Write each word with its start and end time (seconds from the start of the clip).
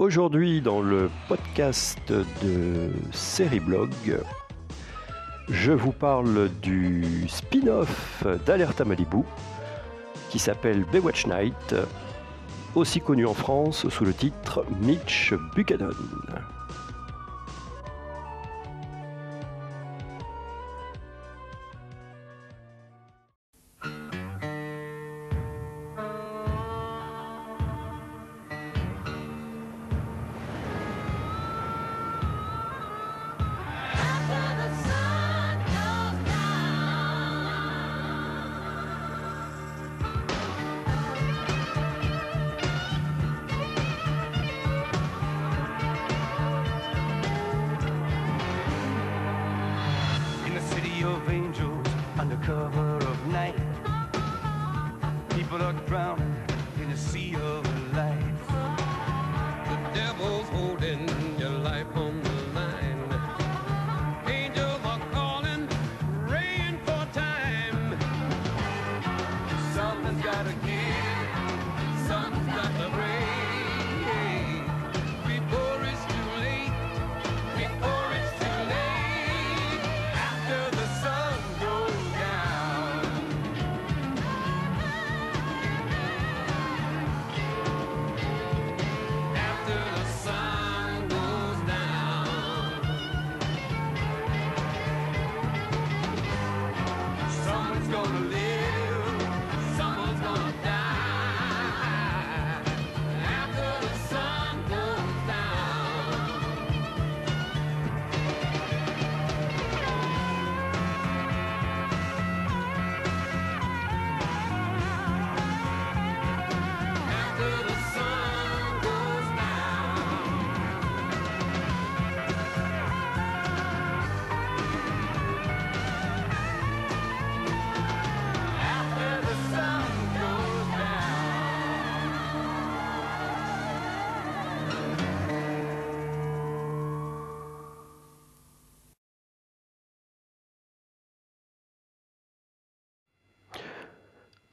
Aujourd'hui, 0.00 0.60
dans 0.60 0.80
le 0.80 1.10
podcast 1.26 1.98
de 2.08 2.92
Blog, 3.66 3.90
je 5.48 5.72
vous 5.72 5.90
parle 5.90 6.50
du 6.62 7.26
spin-off 7.26 8.24
d'Alerta 8.46 8.84
Malibu 8.84 9.24
qui 10.30 10.38
s'appelle 10.38 10.84
Baywatch 10.92 11.26
Night, 11.26 11.74
aussi 12.76 13.00
connu 13.00 13.26
en 13.26 13.34
France 13.34 13.88
sous 13.88 14.04
le 14.04 14.14
titre 14.14 14.64
Mitch 14.80 15.34
Buchanan. 15.56 15.90
gotta 70.30 70.52
give. 70.66 70.77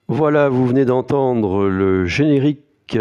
Voilà, 0.08 0.50
vous 0.50 0.68
venez 0.68 0.86
d'entendre 0.86 1.68
le 1.68 2.06
générique 2.06 3.00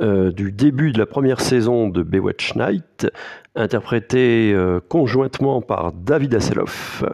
euh, 0.00 0.32
du 0.32 0.50
début 0.50 0.90
de 0.90 0.98
la 0.98 1.04
première 1.04 1.42
saison 1.42 1.88
de 1.88 2.02
Baywatch 2.02 2.54
Night, 2.56 3.06
interprété 3.54 4.54
euh, 4.54 4.80
conjointement 4.80 5.60
par 5.60 5.92
David 5.92 6.34
Hasselhoff 6.34 7.04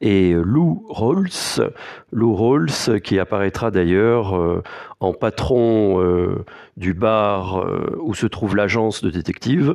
et 0.00 0.32
Lou 0.32 0.86
Rawls. 0.88 1.70
Lou 2.12 2.36
Rawls 2.36 3.00
qui 3.02 3.18
apparaîtra 3.18 3.72
d'ailleurs 3.72 4.36
euh, 4.36 4.62
en 5.00 5.12
patron 5.12 6.00
du 6.76 6.94
bar 6.94 7.66
où 8.00 8.14
se 8.14 8.26
trouve 8.26 8.54
l'agence 8.54 9.02
de 9.02 9.10
détective 9.10 9.74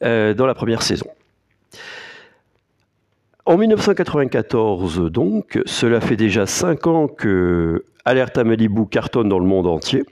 dans 0.00 0.46
la 0.46 0.54
première 0.54 0.82
saison. 0.82 1.06
En 3.44 3.56
1994, 3.56 5.10
donc, 5.10 5.60
cela 5.66 6.00
fait 6.00 6.14
déjà 6.14 6.46
cinq 6.46 6.86
ans 6.86 7.08
que 7.08 7.84
Alerta 8.04 8.44
Malibu 8.44 8.86
cartonne 8.86 9.28
dans 9.28 9.40
le 9.40 9.46
monde 9.46 9.66
entier. 9.66 10.04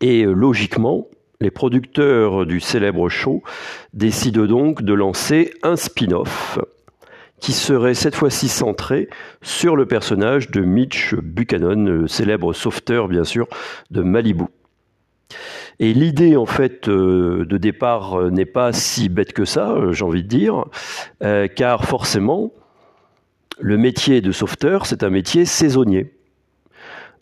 Et 0.00 0.24
euh, 0.24 0.32
logiquement, 0.32 1.06
les 1.42 1.50
producteurs 1.50 2.46
du 2.46 2.60
célèbre 2.60 3.10
show 3.10 3.42
décident 3.92 4.46
donc 4.46 4.82
de 4.82 4.94
lancer 4.94 5.52
un 5.62 5.76
spin-off 5.76 6.58
qui 7.40 7.52
serait 7.52 7.94
cette 7.94 8.14
fois-ci 8.14 8.48
centré 8.48 9.10
sur 9.42 9.76
le 9.76 9.84
personnage 9.84 10.50
de 10.50 10.62
Mitch 10.62 11.14
Buchanan, 11.14 11.84
le 11.84 12.08
célèbre 12.08 12.54
sauveteur 12.54 13.08
bien 13.08 13.24
sûr 13.24 13.48
de 13.90 14.02
Malibu. 14.02 14.44
Et 15.80 15.92
l'idée 15.92 16.36
en 16.36 16.46
fait 16.46 16.88
euh, 16.88 17.44
de 17.44 17.56
départ 17.56 18.20
euh, 18.20 18.30
n'est 18.30 18.46
pas 18.46 18.72
si 18.72 19.08
bête 19.08 19.32
que 19.32 19.44
ça, 19.44 19.76
j'ai 19.92 20.04
envie 20.04 20.24
de 20.24 20.28
dire, 20.28 20.64
car 21.54 21.84
forcément, 21.84 22.52
le 23.60 23.76
métier 23.76 24.20
de 24.20 24.32
sauveteur, 24.32 24.86
c'est 24.86 25.02
un 25.02 25.10
métier 25.10 25.44
saisonnier. 25.44 26.12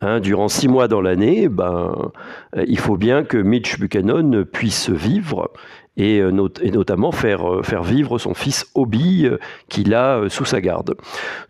Hein, 0.02 0.20
durant 0.20 0.48
six 0.48 0.68
mois 0.68 0.88
dans 0.88 1.00
l'année, 1.00 1.48
ben, 1.48 2.12
euh, 2.54 2.64
il 2.68 2.78
faut 2.78 2.98
bien 2.98 3.24
que 3.24 3.38
Mitch 3.38 3.78
Buchanan 3.78 4.44
puisse 4.44 4.90
vivre 4.90 5.50
et, 5.96 6.20
euh, 6.20 6.30
notamment 6.30 7.12
faire, 7.12 7.50
euh, 7.50 7.62
faire 7.62 7.82
vivre 7.82 8.18
son 8.18 8.34
fils 8.34 8.66
Obi 8.74 9.26
qu'il 9.68 9.94
a 9.94 10.28
sous 10.28 10.44
sa 10.44 10.60
garde. 10.60 10.96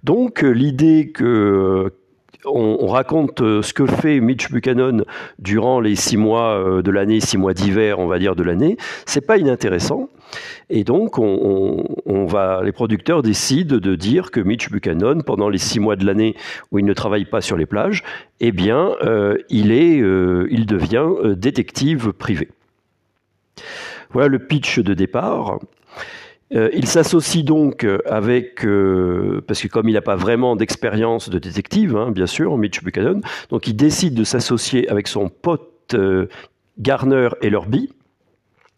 Donc 0.05 0.43
l'idée 0.43 1.11
que 1.13 1.93
on, 2.47 2.87
raconte 2.87 3.41
ce 3.41 3.73
que 3.73 3.87
fait 3.87 4.21
Mitch 4.21 4.51
Buchanan 4.51 5.05
durant 5.39 5.81
les 5.81 5.97
six 5.97 6.17
mois 6.17 6.81
de 6.83 6.91
l'année, 6.91 7.21
six 7.21 7.37
mois 7.39 7.55
d'hiver, 7.55 7.99
on 7.99 8.07
va 8.07 8.19
dire, 8.19 8.37
de 8.37 8.43
l'année, 8.43 8.77
c'est 9.05 9.27
pas 9.27 9.39
inintéressant. 9.39 10.09
Et 10.69 10.85
donc, 10.85 11.19
on, 11.19 12.27
va, 12.27 12.63
les 12.65 12.73
producteurs 12.73 13.23
décident 13.23 13.77
de 13.77 13.95
dire 13.95 14.31
que 14.31 14.41
Mitch 14.41 14.71
Buchanan, 14.71 15.23
pendant 15.23 15.49
les 15.49 15.59
six 15.59 15.79
mois 15.79 15.97
de 15.97 16.05
l'année 16.05 16.35
où 16.73 16.79
il 16.79 16.85
ne 16.85 16.93
travaille 16.93 17.25
pas 17.25 17.41
sur 17.41 17.57
les 17.57 17.67
plages, 17.67 18.03
eh 18.41 18.53
bien, 18.53 18.97
euh, 19.03 19.39
il, 19.49 19.71
est, 19.71 20.01
euh, 20.01 20.49
il 20.51 20.67
devient 20.67 21.07
euh, 21.07 21.37
détective 21.37 22.13
privé. 22.13 22.49
Voilà 24.11 24.29
le 24.29 24.39
pitch 24.41 24.81
de 24.81 24.95
départ. 24.95 25.59
Il 26.51 26.87
s'associe 26.87 27.45
donc 27.45 27.85
avec, 28.07 28.65
parce 29.47 29.63
que 29.63 29.69
comme 29.69 29.89
il 29.89 29.95
n'a 29.95 30.01
pas 30.01 30.17
vraiment 30.17 30.55
d'expérience 30.55 31.29
de 31.29 31.39
détective, 31.39 31.97
hein, 31.97 32.11
bien 32.13 32.27
sûr, 32.27 32.57
Mitch 32.57 32.83
Buchanan, 32.83 33.21
donc 33.51 33.67
il 33.67 33.75
décide 33.75 34.15
de 34.15 34.25
s'associer 34.25 34.89
avec 34.89 35.09
son 35.09 35.29
pote 35.29 35.97
Garner 36.79 37.31
Ellerby, 37.43 37.91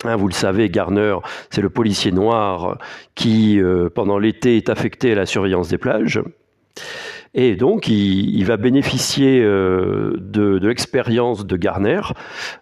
Hein, 0.04 0.14
vous 0.14 0.28
le 0.28 0.32
savez, 0.32 0.70
Garner, 0.70 1.16
c'est 1.50 1.60
le 1.60 1.70
policier 1.70 2.12
noir 2.12 2.78
qui, 3.16 3.60
euh, 3.60 3.88
pendant 3.92 4.18
l'été, 4.18 4.56
est 4.56 4.68
affecté 4.68 5.10
à 5.10 5.16
la 5.16 5.26
surveillance 5.26 5.68
des 5.68 5.78
plages. 5.78 6.22
Et 7.34 7.56
donc, 7.56 7.88
il, 7.88 8.42
va 8.44 8.56
bénéficier 8.56 9.42
euh, 9.42 10.16
de, 10.18 10.56
l'expérience 10.64 11.46
de 11.46 11.56
Garner 11.56 12.00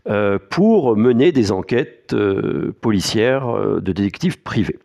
euh, 0.09 0.38
pour 0.50 0.97
mener 0.97 1.31
des 1.31 1.52
enquêtes 1.52 2.17
policières 2.81 3.81
de 3.81 3.93
détectives 3.93 4.41
privés. 4.41 4.79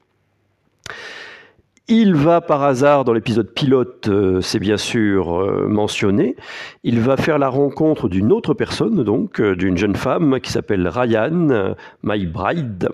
Il 1.94 2.16
va 2.16 2.40
par 2.40 2.64
hasard, 2.64 3.04
dans 3.04 3.12
l'épisode 3.12 3.52
pilote, 3.52 4.08
euh, 4.08 4.40
c'est 4.40 4.60
bien 4.60 4.78
sûr 4.78 5.38
euh, 5.38 5.68
mentionné, 5.68 6.38
il 6.86 7.02
va 7.02 7.18
faire 7.18 7.38
la 7.38 7.50
rencontre 7.50 8.08
d'une 8.08 8.32
autre 8.32 8.54
personne, 8.54 9.04
donc 9.04 9.42
euh, 9.42 9.58
d'une 9.58 9.78
jeune 9.78 9.98
femme 9.98 10.40
qui 10.40 10.54
s'appelle 10.54 10.88
Ryan, 10.88 11.76
My 12.02 12.26
Bride. 12.28 12.88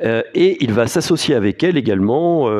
et 0.00 0.56
il 0.64 0.72
va 0.72 0.88
s'associer 0.88 1.36
avec 1.36 1.62
elle 1.62 1.76
également 1.76 2.50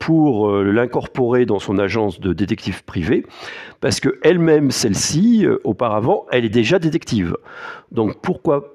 pour 0.00 0.52
l'incorporer 0.52 1.46
dans 1.46 1.58
son 1.58 1.78
agence 1.78 2.20
de 2.20 2.34
détective 2.34 2.84
privé, 2.84 3.24
parce 3.80 4.00
que 4.00 4.18
elle-même, 4.22 4.70
celle-ci, 4.70 5.46
auparavant, 5.64 6.26
elle 6.30 6.44
est 6.44 6.50
déjà 6.50 6.78
détective. 6.78 7.38
Donc 7.90 8.20
pourquoi 8.20 8.73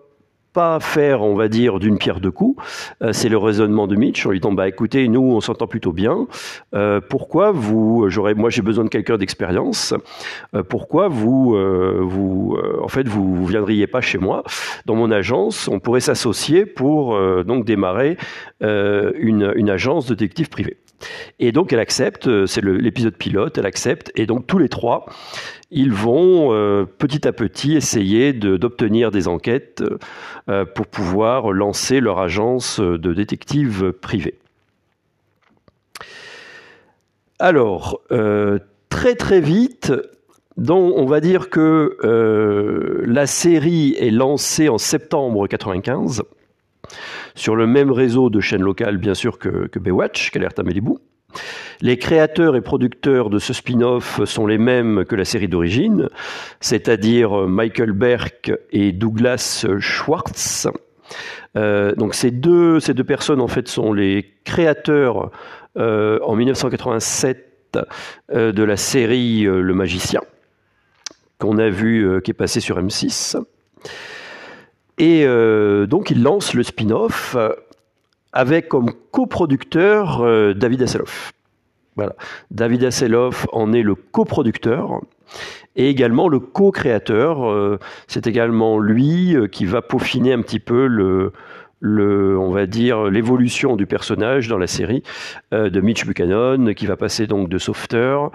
pas 0.54 0.80
faire, 0.80 1.22
on 1.22 1.36
va 1.36 1.48
dire, 1.48 1.80
d'une 1.80 1.98
pierre 1.98 2.19
deux 2.19 2.31
coups. 2.31 2.62
Euh, 3.01 3.13
c'est 3.13 3.30
le 3.30 3.38
raisonnement 3.38 3.88
de 3.88 3.96
Mitch. 3.96 4.25
On 4.25 4.31
lui 4.31 4.40
dit, 4.40 4.48
bah 4.51 4.68
écoutez, 4.68 5.07
nous, 5.07 5.22
on 5.22 5.42
s'entend 5.42 5.68
plutôt 5.68 5.92
bien. 5.92 6.28
Euh, 6.74 7.01
pourquoi 7.07 7.51
vous, 7.51 8.06
j'aurais, 8.10 8.34
moi, 8.34 8.50
j'ai 8.50 8.62
besoin 8.62 8.84
de 8.84 8.90
quelqu'un 8.90 9.18
d'expérience. 9.18 9.94
Euh, 10.56 10.63
pourquoi 10.63 11.07
vous, 11.07 11.56
vous, 12.00 12.57
en 12.81 12.88
fait, 12.88 13.07
vous, 13.07 13.46
viendriez 13.46 13.88
pas 13.88 14.01
chez 14.01 14.18
moi 14.18 14.44
dans 14.86 14.96
mon 14.96 15.12
agence 15.12 15.68
On 15.68 15.80
pourrait 15.80 16.00
s'associer 16.00 16.66
pour 16.66 17.19
donc 17.44 17.66
démarrer 17.66 18.18
une, 18.62 19.69
agence 19.69 20.07
de 20.07 20.16
détective 20.16 20.50
privé. 20.50 20.78
Et 21.40 21.51
donc 21.51 21.74
elle 21.74 21.80
accepte, 21.80 22.46
c'est 22.46 22.63
l'épisode 22.63 23.16
pilote, 23.16 23.57
elle 23.57 23.66
accepte, 23.66 24.12
et 24.16 24.25
donc 24.25 24.48
tous 24.48 24.57
les 24.57 24.69
trois, 24.69 25.06
ils 25.72 25.94
vont 25.94 26.54
euh, 26.54 26.86
petit 26.86 27.28
à 27.28 27.31
petit 27.31 27.75
essayer 27.75 28.34
d'obtenir 28.34 29.12
des 29.12 29.28
enquêtes 29.28 29.84
euh, 30.50 30.66
pour 30.66 30.88
pouvoir 30.88 31.51
lancer 31.51 32.00
leur 32.00 32.19
agence 32.19 32.80
de 32.80 33.13
détectives 33.13 33.92
privés. 33.92 34.36
Alors, 37.38 38.02
euh, 38.12 38.60
très 38.90 39.16
très 39.16 39.40
vite, 39.40 39.94
donc 40.57 40.94
on 40.98 41.06
va 41.06 41.22
dire 41.22 41.50
que 41.50 41.95
la 43.06 43.28
série 43.28 43.95
est 43.98 44.12
lancée 44.12 44.68
en 44.69 44.78
septembre 44.78 45.48
95 45.48 46.24
sur 47.39 47.56
le 47.56 47.65
même 47.65 47.91
réseau 47.91 48.30
de 48.30 48.39
chaînes 48.39 48.62
locales, 48.62 48.97
bien 48.97 49.13
sûr, 49.13 49.39
que, 49.39 49.68
que 49.68 49.80
Baywatch, 49.80 50.31
qu'Alerte 50.31 50.59
à 50.59 50.63
Malibu. 50.63 50.91
Les 51.81 51.97
créateurs 51.97 52.56
et 52.56 52.62
producteurs 52.62 53.30
de 53.30 53.39
ce 53.39 53.53
spin-off 53.53 54.24
sont 54.25 54.45
les 54.45 54.57
mêmes 54.57 55.06
que 55.06 55.15
la 55.15 55.25
série 55.25 55.47
d'origine, 55.47 56.09
c'est-à-dire 56.59 57.47
Michael 57.47 57.94
Berk 57.94 58.51
et 58.71 58.91
Douglas 58.91 59.65
Schwartz. 59.80 60.68
Euh, 61.56 61.95
donc 61.95 62.13
ces 62.13 62.31
deux, 62.31 62.80
ces 62.80 62.94
deux 62.94 63.03
personnes 63.03 63.42
en 63.42 63.47
fait 63.47 63.68
sont 63.68 63.94
les 63.94 64.35
créateurs 64.44 65.31
euh, 65.77 66.19
en 66.24 66.35
1987 66.35 67.77
euh, 68.31 68.51
de 68.51 68.63
la 68.63 68.77
série 68.77 69.44
Le 69.44 69.74
Magicien 69.74 70.21
qu'on 71.39 71.57
a 71.57 71.69
vu 71.69 72.21
qui 72.21 72.31
est 72.31 72.33
passé 72.33 72.59
sur 72.59 72.77
M6. 72.77 73.42
Et 75.00 75.25
donc 75.88 76.12
ils 76.12 76.22
lancent 76.22 76.54
le 76.54 76.63
spin-off 76.63 77.36
avec 78.34 78.68
comme 78.68 78.92
coproducteur 79.12 80.22
euh, 80.22 80.54
David 80.54 80.84
Hasselhoff. 80.84 81.34
Voilà. 81.96 82.16
David 82.51 82.84
Hasselhoff 82.84 83.48
en 83.51 83.74
est 83.74 83.81
le 83.81 83.96
coproducteur 83.96 85.01
et 85.75 85.90
également 85.90 86.28
le 86.28 86.40
co-créateur. 86.40 87.50
Euh, 87.50 87.80
c'est 88.07 88.28
également 88.28 88.80
lui 88.80 89.36
euh, 89.36 89.48
qui 89.48 89.66
va 89.66 89.81
peaufiner 89.81 90.34
un 90.34 90.42
petit 90.42 90.60
peu 90.60 90.88
le, 90.88 91.31
on 92.38 92.52
va 92.52 92.66
dire, 92.66 93.06
l'évolution 93.06 93.75
du 93.75 93.86
personnage 93.86 94.48
dans 94.48 94.57
la 94.57 94.68
série 94.68 95.04
de 95.52 95.81
Mitch 95.81 96.06
Buchanan, 96.06 96.74
qui 96.74 96.86
va 96.86 96.98
passer 96.98 97.25
donc 97.25 97.48
de 97.48 97.57
sauveteur 97.57 98.31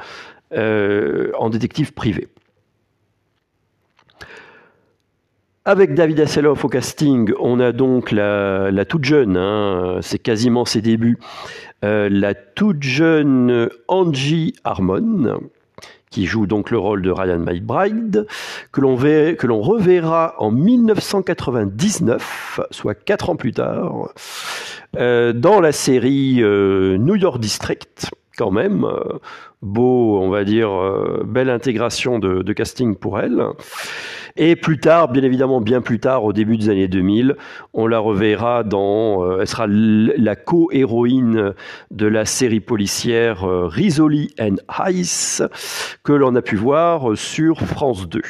en 0.50 1.50
détective 1.50 1.92
privé. 1.92 2.28
Avec 5.66 5.94
David 5.94 6.20
Hasselhoff 6.20 6.66
au 6.66 6.68
casting, 6.68 7.32
on 7.40 7.58
a 7.58 7.72
donc 7.72 8.12
la, 8.12 8.84
toute 8.86 9.04
jeune, 9.04 9.38
hein, 9.38 9.96
c'est 10.02 10.18
quasiment 10.18 10.66
ses 10.66 10.82
débuts, 10.82 11.18
euh, 11.82 12.10
la 12.12 12.34
toute 12.34 12.82
jeune 12.82 13.70
Angie 13.88 14.52
Harmon, 14.64 15.40
qui 16.10 16.26
joue 16.26 16.46
donc 16.46 16.70
le 16.70 16.76
rôle 16.76 17.00
de 17.00 17.10
Ryan 17.10 17.38
McBride, 17.38 18.26
que 18.72 18.82
l'on, 18.82 18.98
que 18.98 19.46
l'on 19.46 19.62
reverra 19.62 20.34
en 20.36 20.50
1999, 20.50 22.60
soit 22.70 22.94
quatre 22.94 23.30
ans 23.30 23.36
plus 23.36 23.52
tard, 23.52 24.10
euh, 24.98 25.32
dans 25.32 25.62
la 25.62 25.72
série 25.72 26.42
euh, 26.42 26.98
New 26.98 27.16
York 27.16 27.40
District, 27.40 28.10
quand 28.36 28.50
même. 28.50 28.86
beau, 29.62 30.18
on 30.20 30.28
va 30.28 30.44
dire, 30.44 30.68
belle 31.24 31.48
intégration 31.48 32.18
de, 32.18 32.42
de 32.42 32.52
casting 32.52 32.96
pour 32.96 33.18
elle. 33.18 33.42
Et 34.36 34.56
plus 34.56 34.78
tard, 34.78 35.12
bien 35.12 35.22
évidemment, 35.22 35.60
bien 35.60 35.80
plus 35.80 36.00
tard, 36.00 36.24
au 36.24 36.32
début 36.32 36.56
des 36.56 36.68
années 36.68 36.88
2000, 36.88 37.36
on 37.72 37.86
la 37.86 38.00
reverra 38.00 38.64
dans, 38.64 39.24
euh, 39.24 39.38
elle 39.40 39.46
sera 39.46 39.68
la 39.68 40.34
co-héroïne 40.34 41.54
de 41.92 42.06
la 42.08 42.24
série 42.24 42.58
policière 42.58 43.44
euh, 43.44 43.68
Risoli 43.68 44.34
and 44.40 44.56
Ice, 44.88 45.40
que 46.02 46.12
l'on 46.12 46.34
a 46.34 46.42
pu 46.42 46.56
voir 46.56 47.16
sur 47.16 47.60
France 47.60 48.08
2. 48.08 48.22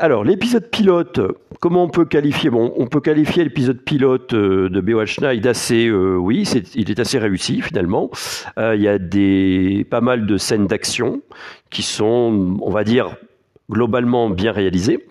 Alors, 0.00 0.22
l'épisode 0.22 0.70
pilote, 0.70 1.20
comment 1.58 1.82
on 1.82 1.88
peut 1.88 2.04
qualifier? 2.04 2.50
Bon, 2.50 2.72
on 2.76 2.86
peut 2.86 3.00
qualifier 3.00 3.42
l'épisode 3.42 3.80
pilote 3.80 4.32
euh, 4.32 4.68
de 4.68 4.80
Baywatch 4.80 5.20
Night 5.20 5.42
d'assez, 5.42 5.90
oui, 5.90 6.42
il 6.76 6.88
est 6.88 7.00
assez 7.00 7.18
réussi 7.18 7.60
finalement. 7.62 8.08
il 8.56 8.80
y 8.80 8.86
a 8.86 8.98
des, 8.98 9.84
pas 9.90 10.00
mal 10.00 10.26
de 10.26 10.36
scènes 10.36 10.68
d'action 10.68 11.20
qui 11.70 11.82
sont, 11.82 12.58
on 12.62 12.70
va 12.70 12.84
dire, 12.84 13.16
globalement 13.68 14.30
bien 14.30 14.52
réalisées. 14.52 15.04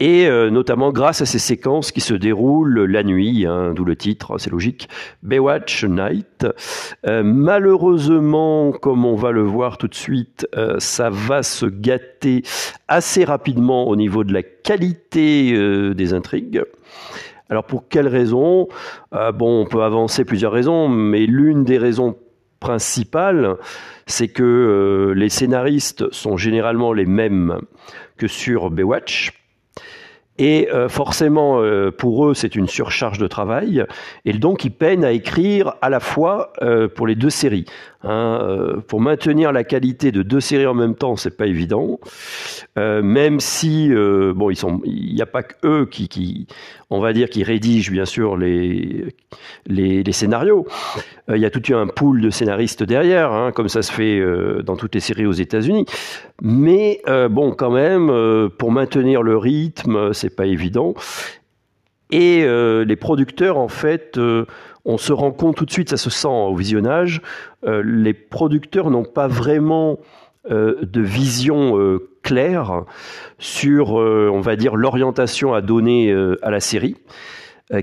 Et 0.00 0.26
euh, 0.26 0.50
notamment 0.50 0.90
grâce 0.90 1.22
à 1.22 1.26
ces 1.26 1.38
séquences 1.38 1.92
qui 1.92 2.00
se 2.00 2.14
déroulent 2.14 2.84
la 2.84 3.04
nuit, 3.04 3.46
hein, 3.46 3.72
d'où 3.74 3.84
le 3.84 3.94
titre, 3.94 4.38
c'est 4.38 4.50
logique, 4.50 4.88
Baywatch 5.22 5.84
Night. 5.84 6.46
Euh, 7.06 7.22
malheureusement, 7.24 8.72
comme 8.72 9.04
on 9.04 9.14
va 9.14 9.30
le 9.30 9.42
voir 9.42 9.78
tout 9.78 9.88
de 9.88 9.94
suite, 9.94 10.48
euh, 10.56 10.76
ça 10.78 11.10
va 11.10 11.42
se 11.42 11.66
gâter 11.66 12.42
assez 12.88 13.24
rapidement 13.24 13.86
au 13.86 13.94
niveau 13.94 14.24
de 14.24 14.32
la 14.32 14.42
qualité 14.42 15.52
des 15.94 16.14
intrigues. 16.14 16.62
Alors 17.50 17.64
pour 17.64 17.88
quelles 17.88 18.08
raisons? 18.08 18.68
Bon, 19.12 19.62
on 19.62 19.66
peut 19.66 19.82
avancer 19.82 20.24
plusieurs 20.24 20.52
raisons, 20.52 20.88
mais 20.88 21.26
l'une 21.26 21.64
des 21.64 21.76
raisons 21.76 22.16
principale, 22.64 23.56
c'est 24.06 24.28
que 24.28 24.42
euh, 24.42 25.14
les 25.14 25.28
scénaristes 25.28 26.10
sont 26.12 26.38
généralement 26.38 26.94
les 26.94 27.04
mêmes 27.04 27.58
que 28.16 28.26
sur 28.26 28.70
Baywatch. 28.70 29.43
Et 30.38 30.68
euh, 30.72 30.88
forcément, 30.88 31.60
euh, 31.60 31.90
pour 31.90 32.26
eux, 32.26 32.34
c'est 32.34 32.56
une 32.56 32.66
surcharge 32.66 33.18
de 33.18 33.26
travail. 33.26 33.84
Et 34.24 34.32
donc, 34.32 34.64
ils 34.64 34.70
peinent 34.70 35.04
à 35.04 35.12
écrire 35.12 35.74
à 35.80 35.90
la 35.90 36.00
fois 36.00 36.52
pour 36.94 37.06
les 37.06 37.14
deux 37.14 37.30
séries. 37.30 37.66
Hein, 38.04 38.82
pour 38.88 39.00
maintenir 39.00 39.52
la 39.52 39.64
qualité 39.64 40.12
de 40.12 40.22
deux 40.22 40.40
séries 40.40 40.66
en 40.66 40.74
même 40.74 40.94
temps, 40.94 41.16
c'est 41.16 41.36
pas 41.36 41.46
évident. 41.46 41.98
même 42.76 43.40
si, 43.40 43.90
bon, 44.34 44.50
ils 44.50 44.56
sont, 44.56 44.80
il 44.84 45.14
n'y 45.14 45.22
a 45.22 45.26
pas 45.26 45.42
que 45.42 45.54
eux 45.64 45.86
qui, 45.86 46.46
on 46.90 47.00
va 47.00 47.12
dire, 47.12 47.28
qui 47.30 47.42
rédigent 47.42 47.92
bien 47.92 48.04
sûr 48.04 48.36
les, 48.36 49.14
les, 49.66 50.12
scénarios. 50.12 50.66
Il 51.28 51.38
y 51.38 51.46
a 51.46 51.50
tout 51.50 51.74
un 51.74 51.86
pool 51.86 52.20
de 52.20 52.30
scénaristes 52.30 52.82
derrière, 52.82 53.32
hein, 53.32 53.52
comme 53.52 53.68
ça 53.68 53.82
se 53.82 53.92
fait 53.92 54.22
dans 54.62 54.76
toutes 54.76 54.94
les 54.94 55.00
séries 55.00 55.26
aux 55.26 55.32
États-Unis. 55.32 55.86
Mais 56.42 57.00
bon, 57.30 57.52
quand 57.52 57.70
même, 57.70 58.50
pour 58.58 58.72
maintenir 58.72 59.22
le 59.22 59.36
rythme, 59.36 60.12
c'est 60.12 60.34
pas 60.34 60.46
évident. 60.46 60.94
Et 62.14 62.44
euh, 62.44 62.84
les 62.84 62.96
producteurs, 62.96 63.58
en 63.58 63.68
fait, 63.68 64.18
euh, 64.18 64.46
on 64.84 64.98
se 64.98 65.12
rend 65.12 65.32
compte 65.32 65.56
tout 65.56 65.64
de 65.64 65.70
suite, 65.70 65.90
ça 65.90 65.96
se 65.96 66.10
sent 66.10 66.28
au 66.28 66.54
visionnage, 66.54 67.22
euh, 67.64 67.82
les 67.84 68.14
producteurs 68.14 68.90
n'ont 68.90 69.04
pas 69.04 69.28
vraiment 69.28 69.98
de 70.46 71.00
vision 71.00 71.98
claire 72.22 72.84
sur, 73.38 73.94
on 73.94 74.40
va 74.42 74.56
dire, 74.56 74.76
l'orientation 74.76 75.54
à 75.54 75.62
donner 75.62 76.14
à 76.42 76.50
la 76.50 76.60
série 76.60 76.96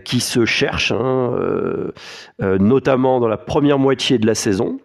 qui 0.03 0.19
se 0.19 0.45
cherche, 0.45 0.91
hein, 0.91 1.31
notamment 2.39 3.19
dans 3.19 3.27
la 3.27 3.37
première 3.37 3.79
moitié 3.79 4.19
de 4.19 4.27
la 4.27 4.35
saison. 4.35 4.77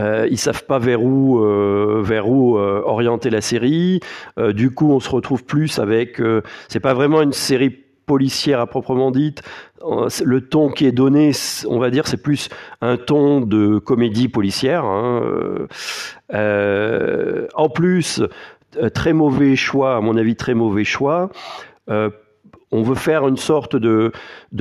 Euh, 0.00 0.28
ils 0.30 0.38
savent 0.38 0.64
pas 0.64 0.78
vers 0.78 1.02
où, 1.02 1.40
euh, 1.40 2.04
euh, 2.08 2.82
orienter 2.84 3.30
la 3.30 3.40
série. 3.40 4.00
Euh, 4.38 4.52
du 4.52 4.70
coup, 4.70 4.92
on 4.92 5.00
se 5.00 5.10
retrouve 5.10 5.44
plus 5.44 5.78
avec. 5.78 6.20
c'est 6.68 6.80
pas 6.80 6.94
vraiment 6.94 7.22
une 7.22 7.32
série 7.32 7.76
policière 8.08 8.58
à 8.60 8.66
proprement 8.66 9.12
dite. 9.12 9.42
Le 10.24 10.40
ton 10.40 10.70
qui 10.70 10.86
est 10.86 10.92
donné, 10.92 11.30
on 11.68 11.78
va 11.78 11.90
dire, 11.90 12.08
c'est 12.08 12.20
plus 12.20 12.48
un 12.80 12.96
ton 12.96 13.40
de 13.40 13.78
comédie 13.78 14.28
policière. 14.28 14.84
Hein. 14.84 15.68
en 16.32 17.68
plus, 17.68 18.22
très 18.94 19.12
mauvais 19.12 19.54
choix, 19.54 19.94
à 19.96 20.00
mon 20.00 20.16
avis, 20.16 20.34
très 20.34 20.54
mauvais 20.54 20.84
choix. 20.84 21.30
On 22.70 22.82
veut 22.82 22.94
faire 22.94 23.26
une 23.26 23.36
sorte 23.36 23.76
de, 23.76 24.12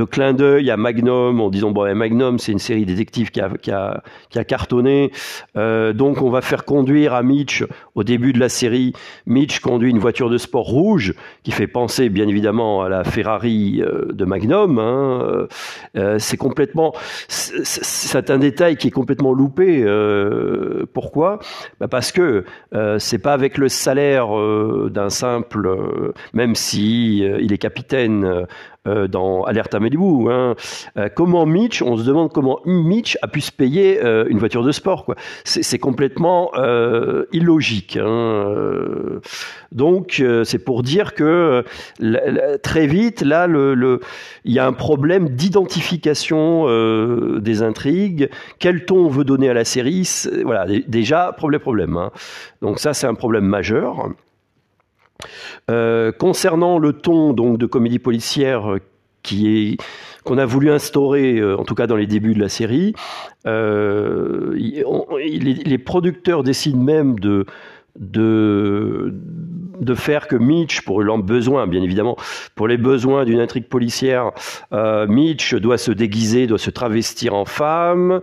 clin 0.10 0.34
d'œil 0.34 0.72
à 0.72 0.78
Magnum 0.78 1.42
en 1.42 1.50
disant 1.50 1.72
bon 1.72 1.94
Magnum 1.96 2.40
c'est 2.40 2.52
une 2.52 2.60
série 2.60 2.86
détective 2.86 3.32
qui 3.32 3.42
a, 3.42 4.02
cartonné. 4.48 5.12
Euh, 5.58 5.94
donc 5.94 6.22
on 6.22 6.30
va 6.30 6.42
faire 6.42 6.64
conduire 6.64 7.14
à 7.14 7.24
Mitch 7.24 7.66
au 7.96 8.04
début 8.04 8.34
de 8.34 8.40
la 8.40 8.50
série 8.50 8.94
Mitch 9.26 9.60
conduit 9.60 9.90
une 9.90 10.00
voiture 10.00 10.30
de 10.30 10.38
sport 10.38 10.66
rouge 10.66 11.14
qui 11.44 11.52
fait 11.52 11.68
penser 11.68 12.10
bien 12.10 12.28
évidemment 12.28 12.84
à 12.84 12.90
la 12.90 13.04
Ferrari 13.04 13.82
euh, 13.82 14.06
de 14.14 14.26
Magnum 14.26 14.80
hein. 14.80 15.48
euh, 15.98 16.20
c'est 16.20 16.38
complètement 16.38 16.94
c'est 17.28 18.30
un 18.30 18.38
détail 18.38 18.78
qui 18.78 18.88
est 18.88 18.92
complètement 18.92 19.34
loupé. 19.34 19.86
Pourquoi? 20.94 21.40
Bah 21.80 21.88
Parce 21.88 22.12
que 22.12 22.46
c'est 23.00 23.20
pas 23.20 23.34
avec 23.34 23.58
le 23.58 23.70
salaire 23.70 24.28
d'un 24.90 25.10
simple, 25.10 25.70
même 26.34 26.56
si 26.56 27.20
il 27.20 27.54
est 27.54 27.58
capitaine 27.58 27.97
dans 28.06 29.44
Alerte 29.44 29.76
à 29.76 29.80
Malibu. 29.80 30.30
Hein. 30.32 30.56
comment 31.16 31.46
Mitch, 31.46 31.82
on 31.82 31.98
se 31.98 32.04
demande 32.04 32.32
comment 32.32 32.60
Mitch 32.66 33.18
a 33.22 33.28
pu 33.28 33.42
se 33.42 33.52
payer 33.52 34.02
une 34.02 34.38
voiture 34.38 34.64
de 34.64 34.72
sport. 34.72 35.14
C'est, 35.44 35.80
complètement 35.80 36.52
illogique. 37.32 37.98
Hein. 37.98 39.20
Donc 39.72 40.24
c'est 40.44 40.64
pour 40.64 40.84
dire 40.84 41.14
que 41.14 41.64
très 42.64 42.88
vite, 42.88 43.22
là, 43.22 43.48
il 43.48 44.54
y 44.54 44.60
a 44.60 44.66
un 44.66 44.74
problème 44.74 45.30
d'identification 45.30 46.68
des 47.40 47.62
intrigues. 47.62 48.30
Quel 48.60 48.86
ton 48.86 48.98
on 48.98 49.10
veut 49.10 49.24
donner 49.24 49.50
à 49.50 49.54
la 49.54 49.66
série? 49.66 50.10
Voilà, 50.44 50.66
déjà, 50.88 51.34
problème, 51.36 51.62
problème. 51.62 51.98
Hein. 51.98 52.12
Donc 52.62 52.80
ça, 52.80 52.94
c'est 52.94 53.08
un 53.08 53.14
problème 53.14 53.46
majeur. 53.46 54.10
Euh, 55.70 56.12
concernant 56.12 56.80
le 56.80 56.94
ton 56.94 57.34
donc 57.34 57.58
de 57.58 57.66
comédie 57.66 58.00
policière 58.00 58.72
euh, 58.72 58.80
qui 59.24 59.78
qu'on 60.24 60.38
a 60.38 60.46
voulu 60.46 60.70
instaurer, 60.72 61.40
euh, 61.40 61.58
en 61.58 61.64
tout 61.64 61.76
cas 61.76 61.88
dans 61.88 61.96
les 61.96 62.06
débuts 62.08 62.34
de 62.34 62.40
la 62.40 62.50
série, 62.50 62.94
les, 63.46 64.84
producteurs 65.78 66.44
décident 66.44 66.82
même 66.82 67.18
de 67.20 67.46
de, 68.00 69.14
de 69.80 69.96
faire 69.96 70.28
que 70.28 70.36
Mitch, 70.36 70.82
pour 70.82 71.02
leurs 71.02 71.18
besoins, 71.18 71.68
bien 71.68 71.82
évidemment, 71.82 72.16
pour 72.56 72.68
les 72.68 72.78
besoins 72.78 73.26
d'une 73.26 73.40
intrigue 73.40 73.68
policière, 73.68 74.32
euh, 74.74 75.08
Mitch 75.08 75.56
doit 75.56 75.78
se 75.78 75.92
déguiser, 75.92 76.48
doit 76.48 76.58
se 76.58 76.70
travestir 76.70 77.34
en 77.34 77.46
femme. 77.46 78.22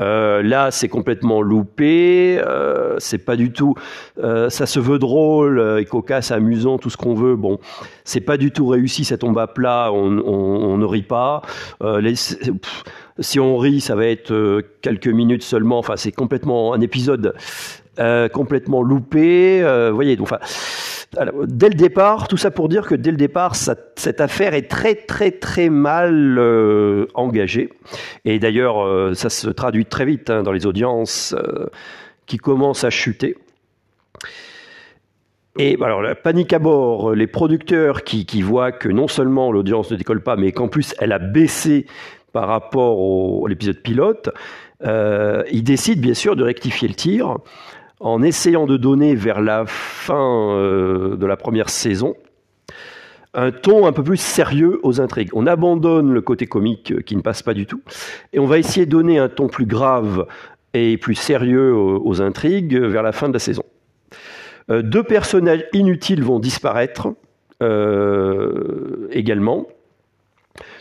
Euh, 0.00 0.42
là, 0.42 0.70
c'est 0.70 0.88
complètement 0.88 1.42
loupé. 1.42 2.40
Euh, 2.44 2.96
c'est 2.98 3.24
pas 3.24 3.36
du 3.36 3.52
tout. 3.52 3.74
Ça 4.16 4.66
se 4.66 4.80
veut 4.80 4.98
drôle 4.98 5.78
et 5.78 5.84
cocasse, 5.84 6.30
amusant, 6.30 6.78
tout 6.78 6.90
ce 6.90 6.96
qu'on 6.96 7.14
veut. 7.14 7.36
Bon, 7.36 7.58
c'est 8.04 8.20
pas 8.20 8.36
du 8.36 8.50
tout 8.50 8.66
réussi. 8.66 9.04
Ça 9.04 9.18
tombe 9.18 9.38
à 9.38 9.46
plat. 9.46 9.90
On, 9.92 10.18
on, 10.18 10.24
on 10.24 10.76
ne 10.78 10.84
rit 10.84 11.02
pas. 11.02 11.42
Si 13.20 13.38
on 13.38 13.56
rit, 13.58 13.80
ça 13.80 13.94
va 13.94 14.06
être 14.06 14.62
quelques 14.82 15.08
minutes 15.08 15.44
seulement. 15.44 15.78
Enfin, 15.78 15.96
c'est 15.96 16.12
complètement 16.12 16.74
un 16.74 16.80
épisode 16.80 17.34
euh, 18.00 18.28
complètement 18.28 18.82
loupé. 18.82 19.62
Euh, 19.62 19.92
voyez, 19.92 20.16
donc, 20.16 20.28
dès 21.46 21.68
le 21.68 21.76
départ, 21.76 22.26
tout 22.26 22.36
ça 22.36 22.50
pour 22.50 22.68
dire 22.68 22.88
que 22.88 22.96
dès 22.96 23.12
le 23.12 23.16
départ, 23.16 23.54
cette 23.54 24.20
affaire 24.20 24.54
est 24.54 24.68
très 24.68 24.96
très 24.96 25.30
très 25.30 25.68
mal 25.68 26.36
euh, 26.38 27.06
engagée. 27.14 27.70
Et 28.24 28.40
d'ailleurs, 28.40 29.14
ça 29.14 29.30
se 29.30 29.48
traduit 29.48 29.86
très 29.86 30.06
vite 30.06 30.28
hein, 30.28 30.42
dans 30.42 30.50
les 30.50 30.66
audiences 30.66 31.36
qui 32.26 32.36
commencent 32.36 32.82
à 32.82 32.90
chuter. 32.90 33.36
Et 35.56 35.78
alors, 35.80 36.02
la 36.02 36.16
panique 36.16 36.52
à 36.52 36.58
bord, 36.58 37.12
les 37.12 37.28
producteurs 37.28 38.02
qui, 38.02 38.42
voient 38.42 38.72
que 38.72 38.88
non 38.88 39.06
seulement 39.06 39.52
l'audience 39.52 39.92
ne 39.92 39.96
décolle 39.96 40.20
pas, 40.20 40.34
mais 40.34 40.50
qu'en 40.50 40.66
plus 40.66 40.96
elle 40.98 41.12
a 41.12 41.20
baissé 41.20 41.86
par 42.32 42.48
rapport 42.48 43.46
à 43.46 43.48
l'épisode 43.48 43.78
pilote, 43.78 44.30
ils 44.82 45.62
décident 45.62 46.02
bien 46.02 46.14
sûr 46.14 46.34
de 46.34 46.42
rectifier 46.42 46.88
le 46.88 46.94
tir 46.94 47.38
en 48.04 48.22
essayant 48.22 48.66
de 48.66 48.76
donner 48.76 49.14
vers 49.14 49.40
la 49.40 49.64
fin 49.66 50.52
euh, 50.52 51.16
de 51.16 51.26
la 51.26 51.36
première 51.36 51.70
saison 51.70 52.14
un 53.32 53.50
ton 53.50 53.86
un 53.86 53.92
peu 53.92 54.04
plus 54.04 54.18
sérieux 54.18 54.78
aux 54.84 55.00
intrigues. 55.00 55.30
On 55.32 55.46
abandonne 55.48 56.12
le 56.12 56.20
côté 56.20 56.46
comique 56.46 56.92
euh, 56.92 57.00
qui 57.00 57.16
ne 57.16 57.22
passe 57.22 57.42
pas 57.42 57.54
du 57.54 57.66
tout 57.66 57.80
et 58.34 58.38
on 58.38 58.46
va 58.46 58.58
essayer 58.58 58.84
de 58.84 58.90
donner 58.90 59.18
un 59.18 59.30
ton 59.30 59.48
plus 59.48 59.64
grave 59.64 60.26
et 60.74 60.98
plus 60.98 61.14
sérieux 61.14 61.74
aux, 61.74 62.20
intrigues 62.20 62.76
vers 62.76 63.02
la 63.02 63.12
fin 63.12 63.28
de 63.28 63.32
la 63.32 63.38
saison. 63.38 63.62
Euh, 64.70 64.82
deux 64.82 65.02
personnages 65.02 65.64
inutiles 65.72 66.22
vont 66.22 66.38
disparaître 66.38 67.08
également. 69.10 69.66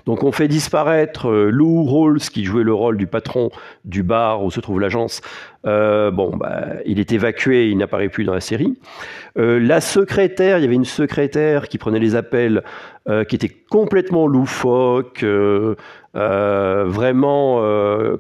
Donc 0.06 0.24
on 0.24 0.32
fait 0.32 0.48
disparaître 0.48 1.30
euh, 1.30 1.50
Lou 1.50 1.84
Rawls 1.84 2.20
qui 2.20 2.44
jouait 2.44 2.64
le 2.64 2.74
rôle 2.74 2.98
du 2.98 3.08
patron 3.08 3.50
du 3.86 4.04
bar 4.04 4.44
où 4.44 4.52
se 4.52 4.60
trouve 4.60 4.80
l'agence. 4.80 5.22
Euh, 5.66 6.12
bon, 6.12 6.36
bah, 6.36 6.66
il 6.86 7.00
est 7.00 7.12
évacué, 7.14 7.70
il 7.70 7.78
n'apparaît 7.78 8.10
plus 8.10 8.26
dans 8.26 8.34
la 8.34 8.42
série. 8.42 8.78
Euh, 9.38 9.60
la 9.60 9.80
secrétaire, 9.82 10.58
il 10.58 10.62
y 10.62 10.66
avait 10.66 10.76
une 10.76 10.84
secrétaire 10.86 11.70
qui 11.70 11.78
prenait 11.78 12.00
les 12.00 12.16
appels, 12.16 12.64
qui 13.28 13.36
était 13.36 13.52
complètement 13.70 14.28
loufoque, 14.28 15.26
vraiment 16.14 17.62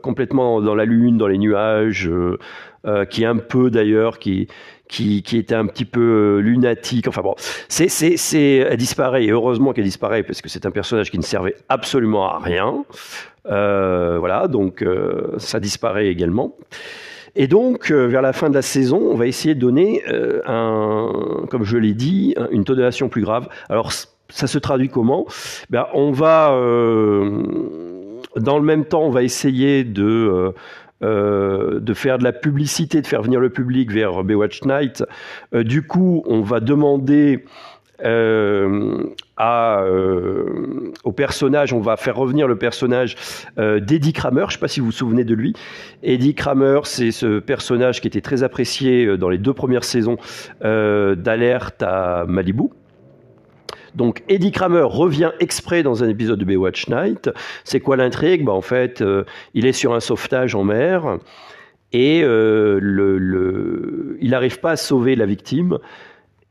complètement 0.01 0.59
dans 0.59 0.75
la 0.75 0.83
lune, 0.83 1.17
dans 1.17 1.27
les 1.27 1.37
nuages, 1.37 2.11
qui 3.09 3.23
un 3.23 3.37
peu 3.37 3.69
d'ailleurs, 3.69 4.19
qui 4.19 4.49
qui, 4.87 5.23
était 5.33 5.55
un 5.55 5.65
petit 5.65 5.85
peu 5.85 6.39
lunatique. 6.39 7.07
Enfin 7.07 7.21
bon, 7.21 7.35
c'est, 7.67 7.89
c'est, 7.89 8.17
c'est, 8.17 8.57
elle 8.69 8.77
disparaît, 8.77 9.25
et 9.25 9.31
heureusement 9.31 9.73
qu'elle 9.73 9.85
disparaît, 9.85 10.23
parce 10.23 10.41
que 10.41 10.49
c'est 10.49 10.65
un 10.65 10.71
personnage 10.71 11.09
qui 11.09 11.17
ne 11.17 11.23
servait 11.23 11.55
absolument 11.69 12.29
à 12.29 12.39
rien. 12.39 12.85
Euh, 13.47 14.17
voilà, 14.19 14.47
donc 14.47 14.81
euh, 14.81 15.33
ça 15.37 15.59
disparaît 15.59 16.07
également. 16.07 16.55
Et 17.35 17.47
donc, 17.47 17.89
euh, 17.89 18.05
vers 18.05 18.21
la 18.21 18.31
fin 18.31 18.49
de 18.49 18.55
la 18.55 18.61
saison, 18.61 18.99
on 19.11 19.15
va 19.15 19.25
essayer 19.25 19.55
de 19.55 19.59
donner, 19.59 20.03
euh, 20.07 20.41
un, 20.45 21.45
comme 21.49 21.63
je 21.63 21.77
l'ai 21.77 21.93
dit, 21.93 22.35
une 22.51 22.63
tonation 22.63 23.09
plus 23.09 23.23
grave. 23.23 23.47
Alors, 23.69 23.91
ça 24.29 24.47
se 24.47 24.57
traduit 24.59 24.89
comment? 24.89 25.25
Ben, 25.69 25.87
On 25.93 26.11
va, 26.11 26.53
euh, 26.53 27.41
dans 28.35 28.57
le 28.57 28.63
même 28.63 28.85
temps, 28.85 29.01
on 29.01 29.09
va 29.09 29.23
essayer 29.23 29.83
de 29.83 30.53
euh, 31.03 31.79
de 31.79 31.93
faire 31.93 32.17
de 32.17 32.23
la 32.23 32.31
publicité, 32.31 33.01
de 33.01 33.07
faire 33.07 33.21
venir 33.21 33.39
le 33.39 33.49
public 33.49 33.91
vers 33.91 34.23
Baywatch 34.23 34.63
Night. 34.63 35.03
Euh, 35.53 35.63
du 35.63 35.85
coup, 35.85 36.23
on 36.27 36.41
va 36.41 36.61
demander 36.61 37.43
euh, 38.05 39.03
au 41.03 41.11
personnage, 41.11 41.73
on 41.73 41.81
va 41.81 41.97
faire 41.97 42.15
revenir 42.15 42.47
le 42.47 42.57
personnage 42.57 43.15
d'Eddie 43.57 44.13
Kramer, 44.13 44.41
je 44.41 44.45
ne 44.45 44.51
sais 44.51 44.59
pas 44.59 44.67
si 44.67 44.79
vous 44.79 44.87
vous 44.87 44.91
souvenez 44.91 45.23
de 45.23 45.35
lui. 45.35 45.53
Eddie 46.03 46.35
Kramer, 46.35 46.79
c'est 46.83 47.11
ce 47.11 47.39
personnage 47.39 47.99
qui 48.01 48.07
était 48.07 48.21
très 48.21 48.43
apprécié 48.43 49.17
dans 49.17 49.29
les 49.29 49.37
deux 49.37 49.53
premières 49.53 49.83
saisons 49.83 50.17
d'Alerte 50.61 51.83
à 51.83 52.25
Malibu. 52.27 52.69
Donc 53.95 54.23
Eddie 54.27 54.51
Kramer 54.51 54.83
revient 54.83 55.31
exprès 55.39 55.83
dans 55.83 56.03
un 56.03 56.09
épisode 56.09 56.39
de 56.39 56.45
Baywatch 56.45 56.87
Night. 56.87 57.29
C'est 57.63 57.79
quoi 57.79 57.97
l'intrigue? 57.97 58.45
Bah, 58.45 58.53
En 58.53 58.61
fait, 58.61 59.01
euh, 59.01 59.23
il 59.53 59.65
est 59.65 59.73
sur 59.73 59.93
un 59.93 59.99
sauvetage 59.99 60.55
en 60.55 60.63
mer 60.63 61.17
et 61.91 62.21
euh, 62.23 62.79
il 64.19 64.29
n'arrive 64.31 64.59
pas 64.59 64.71
à 64.71 64.75
sauver 64.77 65.15
la 65.15 65.25
victime. 65.25 65.77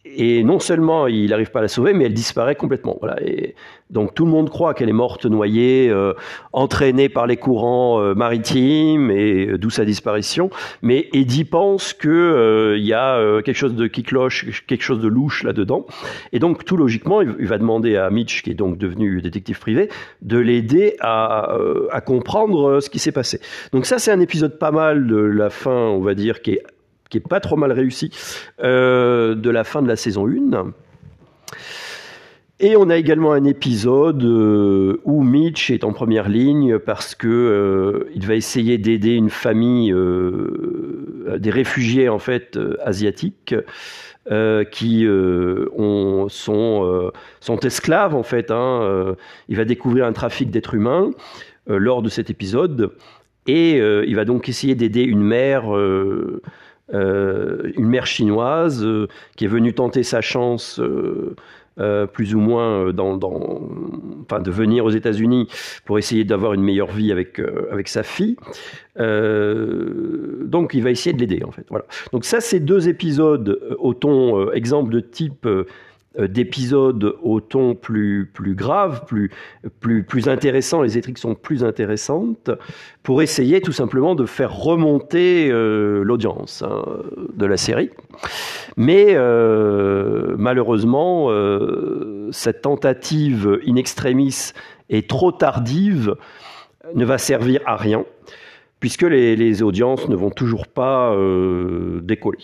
Et 0.04 0.42
non 0.42 0.58
seulement 0.58 1.06
il 1.06 1.30
n'arrive 1.30 1.52
pas 1.52 1.60
à 1.60 1.62
la 1.62 1.68
sauver, 1.68 1.92
mais 1.92 2.04
elle 2.04 2.14
disparaît 2.14 2.56
complètement. 2.56 2.98
Voilà. 3.00 3.22
Et 3.22 3.54
donc 3.90 4.14
tout 4.14 4.24
le 4.24 4.32
monde 4.32 4.50
croit 4.50 4.74
qu'elle 4.74 4.88
est 4.88 4.94
morte 4.94 5.26
noyée, 5.26 5.88
euh, 5.90 6.14
entraînée 6.52 7.08
par 7.08 7.28
les 7.28 7.36
courants 7.36 8.00
euh, 8.00 8.14
maritimes 8.14 9.12
et 9.12 9.46
euh, 9.46 9.58
d'où 9.58 9.70
sa 9.70 9.84
disparition. 9.84 10.50
Mais 10.82 11.08
Eddie 11.12 11.44
pense 11.44 11.92
que 11.92 12.08
euh, 12.08 12.78
il 12.78 12.84
y 12.84 12.94
a 12.94 13.42
quelque 13.42 13.56
chose 13.56 13.76
de 13.76 13.86
qui 13.86 14.02
cloche, 14.02 14.64
quelque 14.66 14.82
chose 14.82 15.00
de 15.00 15.08
louche 15.08 15.44
là-dedans. 15.44 15.86
Et 16.32 16.40
donc 16.40 16.64
tout 16.64 16.76
logiquement, 16.76 17.22
il, 17.22 17.46
va 17.46 17.58
demander 17.58 17.96
à 17.96 18.10
Mitch, 18.10 18.42
qui 18.42 18.50
est 18.50 18.54
donc 18.54 18.78
devenu 18.78 19.22
détective 19.22 19.60
privé, 19.60 19.88
de 20.20 20.38
l'aider 20.38 20.96
à 21.00 22.00
comprendre 22.04 22.80
ce 22.80 22.90
qui 22.90 22.98
s'est 22.98 23.12
passé. 23.12 23.40
Donc 23.72 23.86
ça, 23.86 23.98
c'est 23.98 24.10
un 24.10 24.20
épisode 24.20 24.58
pas 24.58 24.70
mal 24.72 25.06
de 25.06 25.16
la 25.16 25.50
fin, 25.50 25.70
on 25.70 26.00
va 26.00 26.14
dire, 26.14 26.42
qui 26.42 26.52
est 26.52 26.62
qui 27.12 27.18
est 27.18 27.28
pas 27.28 27.40
trop 27.40 27.56
mal 27.56 27.70
réussi 27.72 28.10
de 28.58 29.50
la 29.50 29.64
fin 29.64 29.82
de 29.82 29.88
la 29.88 29.96
saison 29.96 30.26
1. 30.26 30.72
Et 32.62 32.76
on 32.76 32.90
a 32.90 32.96
également 32.96 33.32
un 33.32 33.42
épisode 33.42 34.22
euh, 34.22 35.00
où 35.04 35.24
Mitch 35.24 35.72
est 35.72 35.82
en 35.82 35.92
première 35.92 36.28
ligne 36.28 36.78
parce 36.78 37.16
que 37.16 37.26
euh, 37.26 38.08
il 38.14 38.24
va 38.24 38.36
essayer 38.36 38.78
d'aider 38.78 39.14
une 39.14 39.30
famille 39.30 39.92
euh, 39.92 41.38
des 41.38 41.50
réfugiés 41.50 42.08
en 42.08 42.20
fait 42.20 42.56
asiatiques 42.84 43.56
qui 44.70 45.04
ont, 45.08 46.28
sont, 46.28 47.10
sont 47.40 47.58
esclaves 47.58 48.14
en 48.14 48.22
fait. 48.22 48.52
Hein, 48.52 49.16
il 49.48 49.56
va 49.56 49.64
découvrir 49.64 50.06
un 50.06 50.12
trafic 50.12 50.48
d'êtres 50.48 50.74
humains 50.74 51.10
lors 51.66 52.02
de 52.02 52.08
cet 52.08 52.30
épisode 52.30 52.92
et 53.48 53.78
il 53.78 54.14
va 54.14 54.24
donc 54.24 54.48
essayer 54.48 54.76
d'aider 54.76 55.02
une 55.02 55.22
mère. 55.22 55.64
Euh, 56.92 57.72
une 57.76 57.86
mère 57.86 58.06
chinoise 58.06 58.84
euh, 58.84 59.06
qui 59.36 59.44
est 59.44 59.48
venue 59.48 59.72
tenter 59.72 60.02
sa 60.02 60.20
chance 60.20 60.80
euh, 60.80 62.06
plus 62.06 62.34
ou 62.34 62.40
moins 62.40 62.92
dans, 62.92 63.18
enfin, 64.24 64.40
de 64.42 64.50
venir 64.50 64.84
aux 64.84 64.90
États-Unis 64.90 65.48
pour 65.86 65.98
essayer 65.98 66.24
d'avoir 66.24 66.52
une 66.52 66.62
meilleure 66.62 66.90
vie 66.90 67.12
avec, 67.12 67.40
avec 67.70 67.88
sa 67.88 68.02
fille. 68.02 68.36
donc 68.98 70.74
il 70.74 70.82
va 70.82 70.90
essayer 70.90 71.14
de 71.14 71.20
l'aider 71.20 71.42
en 71.44 71.50
fait. 71.50 71.64
Voilà. 71.70 71.86
Donc 72.12 72.26
ça, 72.26 72.40
c'est 72.40 72.60
deux 72.60 72.90
épisodes 72.90 73.58
au 73.78 73.94
ton 73.94 74.52
exemple 74.52 74.92
de 74.92 75.00
type 75.00 75.48
d'épisodes 76.18 77.16
au 77.22 77.40
ton 77.40 77.74
plus, 77.74 78.30
plus 78.32 78.54
grave, 78.54 79.04
plus, 79.06 79.30
plus, 79.80 80.04
plus 80.04 80.28
intéressant, 80.28 80.82
les 80.82 80.98
étriques 80.98 81.18
sont 81.18 81.34
plus 81.34 81.64
intéressantes, 81.64 82.50
pour 83.02 83.22
essayer 83.22 83.60
tout 83.60 83.72
simplement 83.72 84.14
de 84.14 84.26
faire 84.26 84.54
remonter 84.54 85.50
euh, 85.50 86.02
l'audience 86.02 86.62
hein, 86.62 86.82
de 87.34 87.46
la 87.46 87.56
série. 87.56 87.90
Mais 88.76 89.06
euh, 89.10 90.34
malheureusement, 90.38 91.30
cette 92.30 92.62
tentative 92.62 93.60
in 93.66 93.76
extremis 93.76 94.52
et 94.90 95.02
trop 95.06 95.32
tardive 95.32 96.14
ne 96.94 97.04
va 97.04 97.18
servir 97.18 97.60
à 97.64 97.76
rien, 97.76 98.04
puisque 98.80 99.02
les, 99.02 99.36
les 99.36 99.62
audiences 99.62 100.08
ne 100.08 100.16
vont 100.16 100.30
toujours 100.30 100.68
pas 100.68 101.16
décoller. 102.02 102.38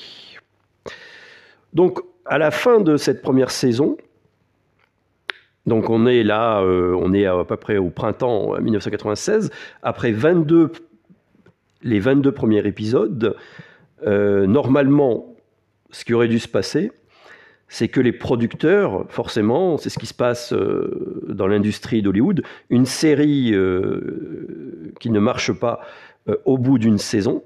Donc 1.74 2.00
à 2.28 2.38
la 2.38 2.50
fin 2.50 2.80
de 2.80 2.96
cette 2.96 3.22
première 3.22 3.50
saison, 3.50 3.96
donc 5.66 5.90
on 5.90 6.06
est 6.06 6.22
là, 6.22 6.60
euh, 6.62 6.96
on 6.98 7.12
est 7.12 7.26
à, 7.26 7.44
peu 7.44 7.56
près 7.56 7.78
au 7.78 7.90
printemps 7.90 8.58
1996, 8.60 9.50
après 9.82 10.12
22, 10.12 10.72
les 11.82 12.00
22 12.00 12.32
premiers 12.32 12.66
épisodes, 12.66 13.36
euh, 14.06 14.46
normalement, 14.46 15.34
ce 15.90 16.04
qui 16.04 16.14
aurait 16.14 16.28
dû 16.28 16.38
se 16.38 16.48
passer, 16.48 16.92
c'est 17.68 17.88
que 17.88 18.00
les 18.00 18.12
producteurs, 18.12 19.04
forcément, 19.10 19.76
c'est 19.76 19.90
ce 19.90 19.98
qui 19.98 20.06
se 20.06 20.14
passe 20.14 20.52
euh, 20.52 21.22
dans 21.28 21.46
l'industrie 21.46 22.00
d'Hollywood, 22.00 22.42
une 22.70 22.86
série 22.86 23.54
qui 25.00 25.10
ne 25.10 25.20
marche 25.20 25.52
pas 25.52 25.80
au 26.44 26.58
bout 26.58 26.78
d'une 26.78 26.98
saison, 26.98 27.42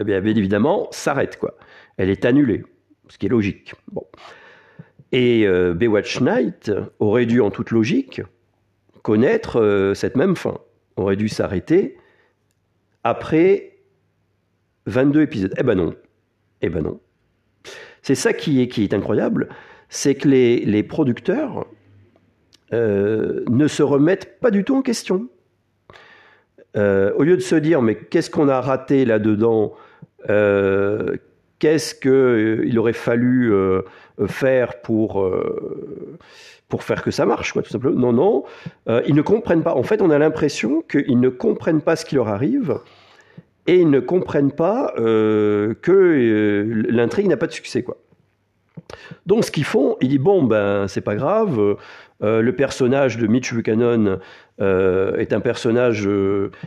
eh 0.00 0.04
bien, 0.04 0.24
évidemment, 0.24 0.88
s'arrête. 0.92 1.36
quoi. 1.36 1.54
Elle 1.96 2.10
est 2.10 2.24
annulée 2.24 2.64
ce 3.08 3.18
qui 3.18 3.26
est 3.26 3.30
logique. 3.30 3.74
Bon. 3.92 4.04
Et 5.12 5.46
euh, 5.46 5.74
Baywatch 5.74 6.20
Night 6.20 6.72
aurait 6.98 7.26
dû, 7.26 7.40
en 7.40 7.50
toute 7.50 7.70
logique, 7.70 8.20
connaître 9.02 9.60
euh, 9.60 9.94
cette 9.94 10.16
même 10.16 10.36
fin. 10.36 10.58
Aurait 10.96 11.16
dû 11.16 11.28
s'arrêter 11.28 11.96
après 13.04 13.76
22 14.86 15.22
épisodes. 15.22 15.54
Eh 15.58 15.62
ben 15.62 15.76
non. 15.76 15.94
Eh 16.60 16.68
ben 16.68 16.82
non. 16.82 17.00
C'est 18.02 18.14
ça 18.14 18.32
qui 18.32 18.60
est, 18.60 18.68
qui 18.68 18.84
est 18.84 18.94
incroyable, 18.94 19.48
c'est 19.88 20.14
que 20.14 20.28
les, 20.28 20.64
les 20.64 20.82
producteurs 20.82 21.66
euh, 22.72 23.44
ne 23.48 23.66
se 23.66 23.82
remettent 23.82 24.40
pas 24.40 24.50
du 24.50 24.64
tout 24.64 24.76
en 24.76 24.82
question. 24.82 25.28
au 26.74 27.22
lieu 27.22 27.36
de 27.36 27.42
se 27.42 27.54
dire, 27.54 27.80
mais 27.80 27.96
qu'est-ce 27.96 28.30
qu'on 28.30 28.48
a 28.48 28.60
raté 28.60 29.04
là-dedans 29.04 29.74
qu'est-ce 31.58 31.94
qu'il 31.94 32.10
euh, 32.10 32.78
aurait 32.78 32.92
fallu 32.92 33.52
euh, 33.52 33.82
faire 34.26 34.80
pour, 34.80 35.22
euh, 35.22 36.18
pour 36.68 36.82
faire 36.82 37.02
que 37.02 37.10
ça 37.10 37.26
marche, 37.26 37.52
quoi, 37.52 37.62
tout 37.62 37.70
simplement. 37.70 37.98
Non, 37.98 38.12
non, 38.12 38.44
ils 39.06 39.14
ne 39.14 39.22
comprennent 39.22 39.62
pas. 39.62 39.74
En 39.74 39.82
fait, 39.82 40.02
on 40.02 40.10
a 40.10 40.18
l'impression 40.18 40.82
qu'ils 40.82 41.20
ne 41.20 41.28
comprennent 41.28 41.82
pas 41.82 41.96
ce 41.96 42.04
qui 42.04 42.14
leur 42.14 42.28
arrive 42.28 42.78
et 43.66 43.76
ils 43.76 43.90
ne 43.90 44.00
comprennent 44.00 44.52
pas 44.52 44.92
que 44.96 46.66
l'intrigue 46.88 47.28
n'a 47.28 47.36
pas 47.36 47.46
de 47.46 47.52
succès, 47.52 47.82
quoi. 47.82 47.96
Donc, 49.26 49.44
ce 49.44 49.50
qu'ils 49.50 49.64
font, 49.64 49.96
ils 50.00 50.08
disent 50.08 50.18
bon, 50.18 50.42
ben, 50.44 50.86
c'est 50.88 51.02
pas 51.02 51.16
grave. 51.16 51.76
le 52.20 52.50
personnage 52.52 53.18
de 53.18 53.26
Mitch 53.26 53.52
Buchanan 53.52 54.18
est 54.60 55.32
un 55.32 55.40
personnage 55.40 56.08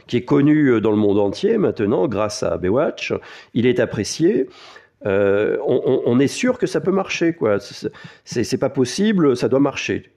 qui 0.08 0.18
est 0.18 0.26
connu 0.26 0.80
dans 0.80 0.92
le 0.92 0.98
monde 0.98 1.20
entier 1.20 1.58
maintenant 1.58 2.08
grâce 2.08 2.44
à 2.44 2.58
Baywatch. 2.58 3.14
Il 3.54 3.66
est 3.66 3.80
apprécié. 3.80 4.48
Euh, 5.06 5.58
on, 5.66 6.20
est 6.20 6.28
sûr 6.28 6.58
que 6.58 6.68
ça 6.68 6.80
peut 6.80 6.92
marcher, 6.92 7.34
quoi. 7.34 7.58
C'est 8.24 8.58
pas 8.58 8.70
possible, 8.70 9.36
ça 9.36 9.50
doit 9.50 9.60
marcher. 9.60 10.12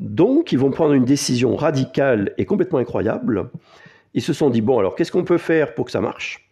Donc, 0.00 0.52
ils 0.52 0.58
vont 0.58 0.70
prendre 0.70 0.94
une 0.94 1.04
décision 1.04 1.54
radicale 1.54 2.34
et 2.36 2.44
complètement 2.44 2.78
incroyable. 2.78 3.50
Ils 4.14 4.22
se 4.22 4.32
sont 4.32 4.50
dit 4.50 4.60
bon, 4.60 4.78
alors 4.78 4.96
qu'est-ce 4.96 5.12
qu'on 5.12 5.24
peut 5.24 5.38
faire 5.38 5.74
pour 5.74 5.86
que 5.86 5.92
ça 5.92 6.00
marche? 6.00 6.48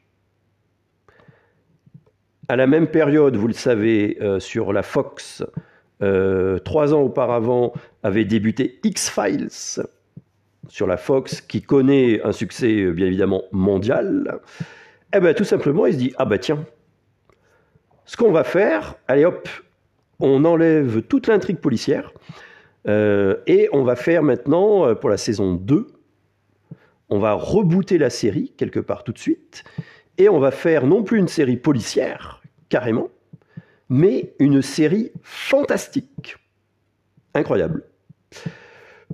À 2.48 2.56
la 2.56 2.66
même 2.66 2.88
période, 2.88 3.36
vous 3.36 3.48
le 3.48 3.54
savez, 3.54 4.18
euh, 4.20 4.38
sur 4.38 4.72
la 4.72 4.82
Fox, 4.82 5.44
euh, 6.02 6.58
trois 6.58 6.92
ans 6.94 7.00
auparavant, 7.00 7.72
avait 8.02 8.24
débuté 8.24 8.80
X-Files 8.84 9.48
sur 10.68 10.86
la 10.86 10.96
Fox, 10.96 11.40
qui 11.40 11.62
connaît 11.62 12.22
un 12.22 12.32
succès 12.32 12.90
bien 12.92 13.06
évidemment 13.06 13.42
mondial. 13.50 14.40
Eh 15.14 15.20
bien, 15.20 15.34
tout 15.34 15.44
simplement, 15.44 15.86
ils 15.86 15.94
se 15.94 15.98
disent 15.98 16.14
ah 16.18 16.24
bah 16.24 16.38
tiens 16.38 16.64
ce 18.04 18.16
qu'on 18.16 18.32
va 18.32 18.44
faire, 18.44 18.96
allez 19.08 19.24
hop, 19.24 19.48
on 20.20 20.44
enlève 20.44 21.02
toute 21.02 21.26
l'intrigue 21.26 21.58
policière 21.58 22.12
euh, 22.88 23.36
et 23.46 23.68
on 23.72 23.82
va 23.84 23.96
faire 23.96 24.22
maintenant, 24.22 24.86
euh, 24.86 24.94
pour 24.94 25.10
la 25.10 25.16
saison 25.16 25.54
2, 25.54 25.86
on 27.10 27.18
va 27.18 27.34
rebooter 27.34 27.98
la 27.98 28.10
série 28.10 28.52
quelque 28.56 28.80
part 28.80 29.04
tout 29.04 29.12
de 29.12 29.18
suite 29.18 29.64
et 30.18 30.28
on 30.28 30.38
va 30.38 30.50
faire 30.50 30.86
non 30.86 31.02
plus 31.02 31.18
une 31.18 31.28
série 31.28 31.56
policière, 31.56 32.42
carrément, 32.68 33.08
mais 33.88 34.32
une 34.38 34.62
série 34.62 35.12
fantastique. 35.22 36.36
Incroyable. 37.34 37.84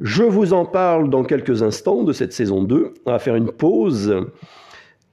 Je 0.00 0.22
vous 0.22 0.52
en 0.52 0.64
parle 0.64 1.10
dans 1.10 1.24
quelques 1.24 1.62
instants 1.62 2.04
de 2.04 2.12
cette 2.12 2.32
saison 2.32 2.62
2. 2.62 2.94
On 3.04 3.10
va 3.10 3.18
faire 3.18 3.34
une 3.34 3.50
pause 3.50 4.26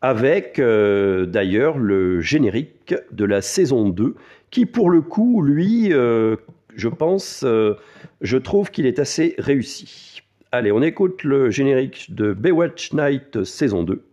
avec 0.05 0.59
euh, 0.59 1.25
d'ailleurs 1.25 1.79
le 1.79 2.21
générique 2.21 2.93
de 3.11 3.25
la 3.25 3.41
saison 3.41 3.89
2, 3.89 4.13
qui 4.51 4.67
pour 4.67 4.91
le 4.91 5.01
coup, 5.01 5.41
lui, 5.41 5.91
euh, 5.93 6.35
je 6.75 6.89
pense, 6.89 7.41
euh, 7.43 7.73
je 8.21 8.37
trouve 8.37 8.69
qu'il 8.69 8.85
est 8.85 8.99
assez 8.99 9.33
réussi. 9.39 10.21
Allez, 10.51 10.71
on 10.71 10.83
écoute 10.83 11.23
le 11.23 11.49
générique 11.49 12.13
de 12.13 12.33
Baywatch 12.33 12.93
Night 12.93 13.43
saison 13.45 13.81
2, 13.81 14.03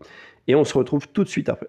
et 0.48 0.54
on 0.54 0.64
se 0.64 0.78
retrouve 0.78 1.08
tout 1.12 1.24
de 1.24 1.28
suite 1.28 1.50
après. 1.50 1.68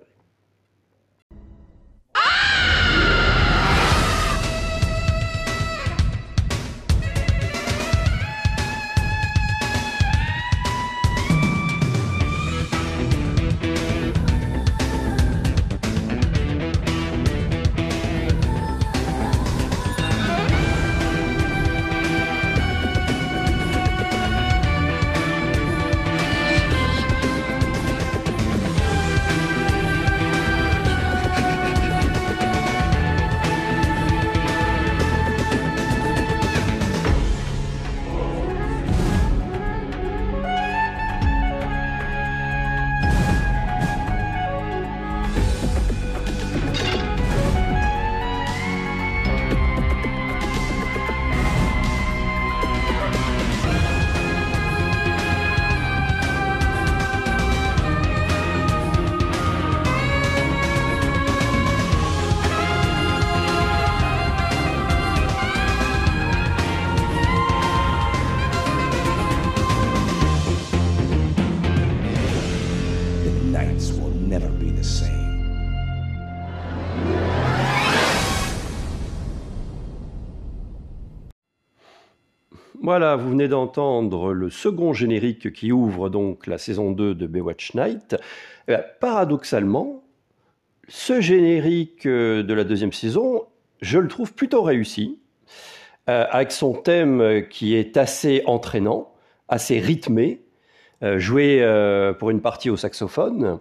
Voilà, 82.95 83.15
vous 83.15 83.31
venez 83.31 83.47
d'entendre 83.47 84.33
le 84.33 84.51
second 84.51 84.93
générique 84.93 85.51
qui 85.51 85.71
ouvre 85.71 86.09
donc 86.09 86.45
la 86.45 86.59
saison 86.59 86.91
2 86.91 87.15
de 87.15 87.25
Baywatch 87.25 87.73
Night. 87.73 88.15
Eh 88.67 88.75
paradoxalement, 88.99 90.03
ce 90.87 91.19
générique 91.19 92.05
euh, 92.05 92.43
de 92.43 92.53
la 92.53 92.63
deuxième 92.63 92.93
saison, 92.93 93.47
je 93.81 93.97
le 93.97 94.07
trouve 94.07 94.35
plutôt 94.35 94.61
réussi. 94.61 95.17
avec 96.05 96.51
son 96.51 96.73
thème 96.73 97.47
qui 97.49 97.73
est 97.73 97.97
assez 97.97 98.43
entraînant, 98.45 99.11
assez 99.49 99.79
rythmé, 99.79 100.43
joué 101.01 101.65
pour 102.19 102.29
une 102.29 102.41
partie 102.41 102.69
au 102.69 102.77
saxophone. 102.77 103.57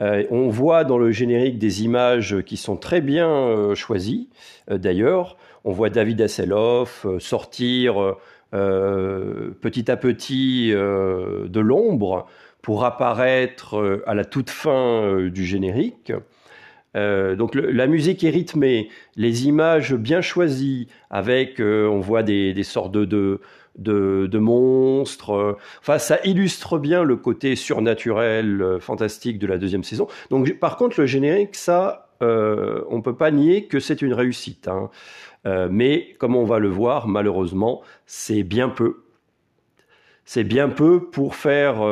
on 0.00 0.48
voit 0.48 0.84
dans 0.84 0.96
le 0.96 1.10
générique 1.10 1.58
des 1.58 1.84
images 1.84 2.40
qui 2.46 2.56
sont 2.56 2.78
très 2.78 3.02
bien 3.02 3.74
choisies. 3.74 4.30
D'ailleurs, 4.70 5.36
on 5.64 5.72
voit 5.72 5.90
David 5.90 6.22
Hasselhoff 6.22 7.06
sortir 7.18 8.16
petit 8.52 9.90
à 9.90 9.96
petit 9.96 10.70
de 10.72 11.60
l'ombre 11.60 12.26
pour 12.60 12.84
apparaître 12.84 14.02
à 14.06 14.14
la 14.14 14.24
toute 14.24 14.50
fin 14.50 15.28
du 15.32 15.44
générique. 15.44 16.12
Euh, 16.96 17.36
donc 17.36 17.54
la 17.54 17.86
musique 17.86 18.22
est 18.24 18.30
rythmée, 18.30 18.88
les 19.16 19.46
images 19.46 19.94
bien 19.94 20.20
choisies, 20.20 20.88
avec 21.10 21.60
euh, 21.60 21.86
on 21.86 22.00
voit 22.00 22.22
des, 22.22 22.62
sortes 22.62 22.92
de, 22.92 23.40
de, 23.78 24.38
monstres. 24.38 25.56
Enfin, 25.80 25.98
ça 25.98 26.18
illustre 26.24 26.78
bien 26.78 27.02
le 27.02 27.16
côté 27.16 27.56
surnaturel, 27.56 28.60
euh, 28.60 28.80
fantastique 28.80 29.38
de 29.38 29.46
la 29.46 29.58
deuxième 29.58 29.84
saison. 29.84 30.06
Donc 30.30 30.58
par 30.58 30.76
contre, 30.76 31.00
le 31.00 31.06
générique, 31.06 31.56
ça, 31.56 32.10
euh, 32.22 32.82
on 32.88 33.00
peut 33.02 33.16
pas 33.16 33.30
nier 33.30 33.66
que 33.66 33.80
c'est 33.80 34.02
une 34.02 34.14
réussite. 34.14 34.68
Hein. 34.68 34.90
Mais 35.44 36.14
comme 36.18 36.36
on 36.36 36.44
va 36.44 36.58
le 36.58 36.68
voir, 36.68 37.08
malheureusement, 37.08 37.82
c'est 38.06 38.42
bien 38.42 38.68
peu. 38.68 39.04
C'est 40.24 40.44
bien 40.44 40.68
peu 40.68 41.10
pour 41.10 41.34
faire 41.34 41.82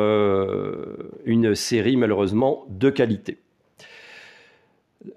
une 1.25 1.53
série 1.55 1.97
malheureusement 1.97 2.65
de 2.69 2.89
qualité. 2.89 3.39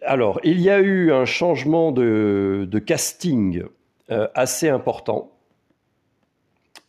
Alors, 0.02 0.40
il 0.44 0.60
y 0.60 0.70
a 0.70 0.80
eu 0.80 1.12
un 1.12 1.24
changement 1.24 1.92
de, 1.92 2.82
casting 2.84 3.64
euh, 4.10 4.28
assez 4.34 4.68
important 4.68 5.30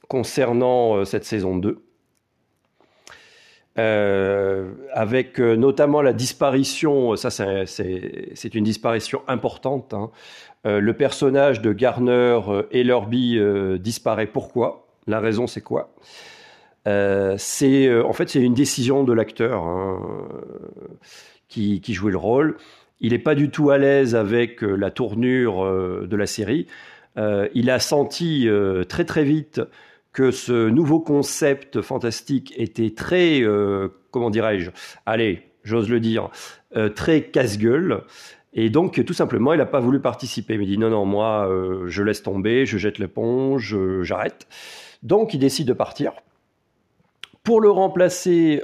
concernant 0.08 0.98
euh, 0.98 1.06
cette 1.06 1.26
saison 1.26 1.58
2. 1.58 1.82
Euh, 3.78 4.72
avec 4.94 5.40
notamment 5.40 6.02
la 6.02 6.14
disparition, 6.14 7.16
ça 7.16 7.30
c'est 7.30 8.56
une 8.56 8.64
disparition 8.64 9.22
importante. 9.28 9.94
Hein. 9.94 10.12
le 10.64 10.94
personnage 10.94 11.62
de 11.62 11.74
Garner 11.74 12.40
Ellerby 12.72 13.40
disparaît. 13.80 14.28
Pourquoi? 14.28 14.88
La 15.08 15.20
raison 15.20 15.46
c'est 15.48 15.62
quoi? 15.62 15.94
C'est 16.86 18.02
en 18.02 18.14
fait 18.14 18.30
c'est 18.30 18.42
une 18.42 18.54
décision 18.54 19.04
de 19.04 19.12
l'acteur 19.12 19.64
hein, 19.64 20.00
qui, 21.50 21.94
jouait 21.94 22.12
le 22.12 22.18
rôle. 22.18 22.58
Il 23.02 23.12
n'est 23.12 23.20
pas 23.20 23.36
du 23.36 23.50
tout 23.50 23.70
à 23.70 23.78
l'aise 23.78 24.16
avec 24.16 24.64
euh, 24.64 24.76
la 24.76 24.92
tournure 24.92 25.64
euh, 25.64 26.08
de 26.10 26.16
la 26.16 26.26
série. 26.26 26.68
Euh, 27.18 27.48
il 27.54 27.70
a 27.70 27.80
senti 27.80 28.48
très 28.90 29.06
très 29.06 29.24
vite 29.24 29.62
que 30.16 30.32
ce 30.32 30.70
nouveau 30.70 31.00
concept 31.02 31.82
fantastique 31.82 32.54
était 32.58 32.92
très, 32.92 33.44
comment 34.12 34.30
dirais-je, 34.30 34.72
allez, 35.06 35.44
j'ose 35.64 35.90
le 35.90 36.00
dire, 36.00 36.30
très 36.96 37.24
casse-gueule. 37.24 38.04
Et 38.54 38.70
donc, 38.70 39.04
tout 39.04 39.14
simplement, 39.14 39.52
il 39.52 39.58
n'a 39.58 39.66
pas 39.66 39.82
voulu 39.82 40.00
participer. 40.00 40.54
Il 40.54 40.62
m'a 40.62 40.66
dit 40.66 40.78
non, 40.78 40.90
non, 40.90 41.06
moi, 41.06 41.50
je 41.88 42.02
laisse 42.02 42.24
tomber, 42.24 42.66
je 42.66 42.78
jette 42.78 42.98
l'éponge, 42.98 43.78
j'arrête. 44.04 44.48
Donc, 45.04 45.34
il 45.34 45.40
décide 45.40 45.68
de 45.68 45.74
partir. 45.74 46.14
Pour 47.44 47.60
le 47.60 47.70
remplacer, 47.70 48.62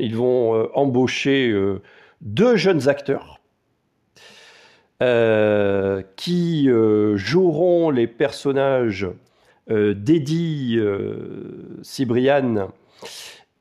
ils 0.00 0.16
vont 0.16 0.68
embaucher 0.74 1.54
deux 2.20 2.56
jeunes 2.56 2.88
acteurs 2.88 3.40
euh, 5.02 6.02
qui 6.16 6.68
euh, 6.68 7.16
joueront 7.16 7.88
les 7.88 8.06
personnages 8.06 9.04
euh, 9.04 9.14
d'Eddie 9.68 10.78
Cibrian 11.82 12.68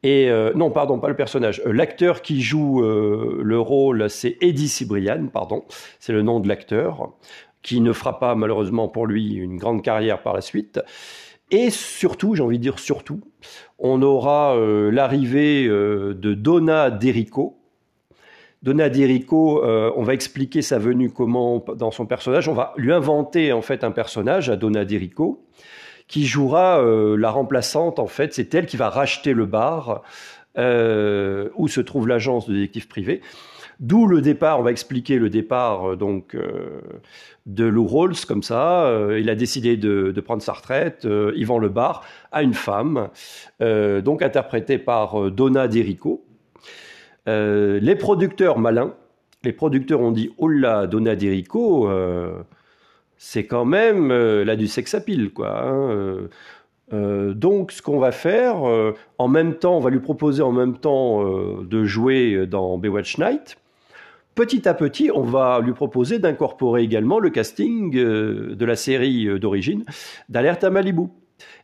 et 0.02 0.32
non, 0.56 0.72
pardon, 0.72 1.00
pas 1.00 1.10
le 1.10 1.16
personnage. 1.16 1.62
L'acteur 1.66 2.22
qui 2.22 2.42
joue 2.42 2.82
le 2.82 3.60
rôle, 3.60 4.10
c'est 4.10 4.38
Eddie 4.42 4.70
Cibrian, 4.70 5.28
pardon, 5.28 5.66
c'est 6.00 6.14
le 6.14 6.22
nom 6.22 6.40
de 6.40 6.48
l'acteur, 6.48 7.12
qui 7.62 7.82
ne 7.82 7.92
fera 7.92 8.18
pas 8.18 8.34
malheureusement 8.36 8.88
pour 8.88 9.06
lui 9.06 9.34
une 9.36 9.58
grande 9.58 9.84
carrière 9.84 10.22
par 10.22 10.34
la 10.34 10.42
suite. 10.42 10.80
Et 11.52 11.70
surtout, 11.70 12.36
j'ai 12.36 12.44
envie 12.44 12.58
de 12.58 12.64
dire 12.64 12.80
surtout, 12.80 13.22
on 13.78 14.02
aura 14.02 14.56
l'arrivée 14.92 15.68
de 15.68 16.34
Donna 16.34 16.90
Derico, 16.92 17.60
Donadirico, 18.62 19.64
euh, 19.64 19.92
on 19.96 20.04
va 20.04 20.14
expliquer 20.14 20.62
sa 20.62 20.80
venue 20.80 21.10
comment 21.10 21.64
dans 21.76 21.92
son 21.92 22.06
personnage. 22.06 22.50
On 22.50 22.54
va 22.54 22.74
lui 22.76 22.92
inventer 22.92 23.54
en 23.54 23.62
fait 23.62 23.84
un 23.84 23.92
personnage 23.92 24.50
à 24.50 24.58
Donadirico 24.58 25.46
qui 26.10 26.26
jouera 26.26 26.82
euh, 26.82 27.16
la 27.16 27.32
remplaçante. 27.32 28.00
En 28.00 28.08
fait, 28.08 28.34
c'est 28.34 28.54
elle 28.54 28.66
qui 28.66 28.76
va 28.76 28.90
racheter 28.90 29.34
le 29.34 29.46
bar 29.46 30.04
euh, 30.58 31.48
où 31.56 31.70
se 31.70 31.80
trouve 31.80 32.06
l'agence 32.06 32.50
de 32.50 32.54
détective 32.54 32.90
privé. 32.90 33.22
D'où 33.80 34.08
le 34.08 34.20
départ, 34.20 34.60
on 34.60 34.64
va 34.64 34.72
expliquer 34.72 35.18
le 35.18 35.30
départ 35.30 35.96
donc 35.96 36.36
de 37.46 37.64
Lou 37.64 37.88
Rawls 37.88 38.26
comme 38.28 38.44
ça. 38.44 38.94
il 39.18 39.30
a 39.30 39.36
décidé 39.36 39.78
de, 39.78 40.20
prendre 40.20 40.42
sa 40.42 40.52
retraite. 40.52 41.08
il 41.34 41.46
vend 41.46 41.60
le 41.60 41.70
bar 41.70 42.04
à 42.34 42.44
une 42.44 42.54
femme, 42.54 43.08
donc 43.62 44.22
interprétée 44.22 44.80
par 44.80 45.32
Donna 45.32 45.70
Derico. 45.70 46.26
Euh, 47.30 47.80
les 47.80 47.96
producteurs 47.96 48.58
malins, 48.58 48.94
les 49.44 49.54
producteurs 49.54 50.02
ont 50.02 50.12
dit 50.12 50.32
Oh 50.38 50.48
là, 50.48 50.88
Donna 50.88 51.16
Derico, 51.16 51.90
euh, 51.90 52.42
c'est 53.20 53.46
quand 53.46 53.66
même 53.66 54.10
euh, 54.10 54.44
là 54.44 54.56
du 54.56 54.66
sex 54.66 54.96
appeal, 54.96 55.32
quoi. 55.32 55.62
Hein, 55.62 56.28
donc, 56.92 57.72
ce 57.72 57.84
qu'on 57.84 58.00
va 58.00 58.12
faire, 58.12 58.64
en 59.20 59.28
même 59.28 59.54
temps, 59.60 59.78
on 59.78 59.80
va 59.80 59.92
lui 59.92 60.00
proposer 60.00 60.42
en 60.42 60.52
même 60.52 60.76
temps 60.80 61.24
de 61.62 61.84
jouer 61.84 62.48
dans 62.48 62.80
Baywatch 62.80 63.20
Night. 63.20 63.58
Petit 64.34 64.68
à 64.68 64.74
petit, 64.74 65.12
on 65.14 65.22
va 65.22 65.60
lui 65.60 65.74
proposer 65.74 66.18
d'incorporer 66.18 66.82
également 66.82 67.20
le 67.20 67.30
casting 67.30 67.92
de 67.92 68.66
la 68.66 68.76
série 68.76 69.40
d'origine 69.40 69.86
d'Alerte 70.30 70.64
à 70.64 70.72
Malibu. 70.72 71.10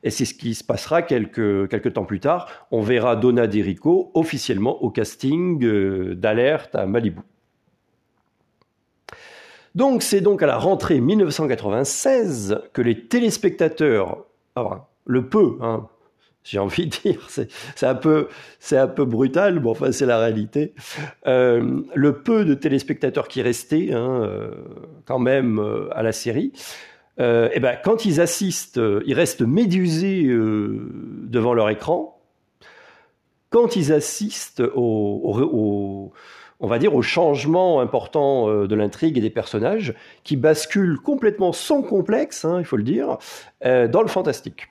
Et 0.03 0.09
c'est 0.09 0.25
ce 0.25 0.33
qui 0.33 0.53
se 0.53 0.63
passera 0.63 1.01
quelques, 1.01 1.69
quelques 1.69 1.93
temps 1.93 2.05
plus 2.05 2.19
tard. 2.19 2.67
On 2.71 2.81
verra 2.81 3.15
Donna 3.15 3.47
Derico 3.47 4.11
officiellement 4.13 4.83
au 4.83 4.89
casting 4.89 5.63
euh, 5.63 6.15
d'Alerte 6.15 6.75
à 6.75 6.85
Malibu. 6.85 7.21
Donc 9.75 10.03
c'est 10.03 10.21
donc 10.21 10.41
à 10.41 10.47
la 10.47 10.57
rentrée 10.57 10.99
1996 10.99 12.61
que 12.73 12.81
les 12.81 13.07
téléspectateurs, 13.07 14.25
le 15.05 15.27
peu, 15.27 15.57
hein, 15.61 15.87
j'ai 16.43 16.59
envie 16.59 16.87
de 16.87 16.91
dire, 16.91 17.27
c'est 17.75 17.85
un 17.85 17.95
peu, 17.95 18.29
c'est 18.59 18.77
un 18.77 18.87
peu 18.87 19.05
brutal, 19.05 19.59
mais 19.59 19.69
enfin 19.69 19.91
c'est 19.91 20.05
la 20.05 20.17
réalité. 20.17 20.73
Euh, 21.27 21.81
le 21.93 22.21
peu 22.21 22.45
de 22.45 22.53
téléspectateurs 22.53 23.27
qui 23.27 23.41
restaient, 23.41 23.91
hein, 23.93 24.21
euh, 24.23 24.51
quand 25.05 25.19
même, 25.19 25.61
à 25.91 26.03
la 26.03 26.11
série, 26.11 26.53
euh, 27.19 27.49
eh 27.53 27.59
ben, 27.59 27.77
quand 27.81 28.05
ils 28.05 28.19
assistent, 28.19 28.77
euh, 28.77 29.01
ils 29.05 29.13
restent 29.13 29.41
médusés 29.41 30.25
euh, 30.25 30.89
devant 31.23 31.53
leur 31.53 31.69
écran. 31.69 32.19
Quand 33.49 33.75
ils 33.75 33.93
assistent 33.93 34.63
au, 34.75 36.11
on 36.59 36.67
va 36.67 36.79
dire, 36.79 36.95
au 36.95 37.01
changement 37.01 37.81
important 37.81 38.65
de 38.65 38.75
l'intrigue 38.75 39.17
et 39.17 39.21
des 39.21 39.29
personnages, 39.29 39.93
qui 40.23 40.37
basculent 40.37 40.99
complètement 40.99 41.51
sans 41.51 41.81
complexe, 41.81 42.45
hein, 42.45 42.57
il 42.59 42.65
faut 42.65 42.77
le 42.77 42.83
dire, 42.83 43.17
dans 43.63 44.01
le 44.01 44.07
fantastique. 44.07 44.69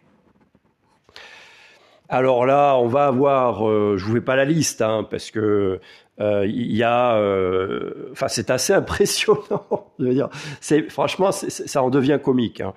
Alors 2.08 2.44
là, 2.44 2.76
on 2.76 2.86
va 2.86 3.06
avoir, 3.06 3.60
je 3.96 4.04
vous 4.04 4.14
fais 4.14 4.20
pas 4.20 4.36
la 4.36 4.44
liste, 4.44 4.82
hein, 4.82 5.06
parce 5.10 5.30
que 5.30 5.40
euh, 5.40 5.80
il 6.18 6.76
y 6.76 6.82
a, 6.82 7.16
euh, 7.16 8.10
enfin, 8.12 8.28
c'est 8.28 8.50
assez 8.50 8.72
impressionnant. 8.72 9.88
je 9.98 10.04
veux 10.04 10.14
dire, 10.14 10.28
c'est 10.60 10.90
franchement, 10.90 11.32
ça 11.32 11.82
en 11.82 11.90
devient 11.90 12.18
comique, 12.22 12.60
hein, 12.60 12.72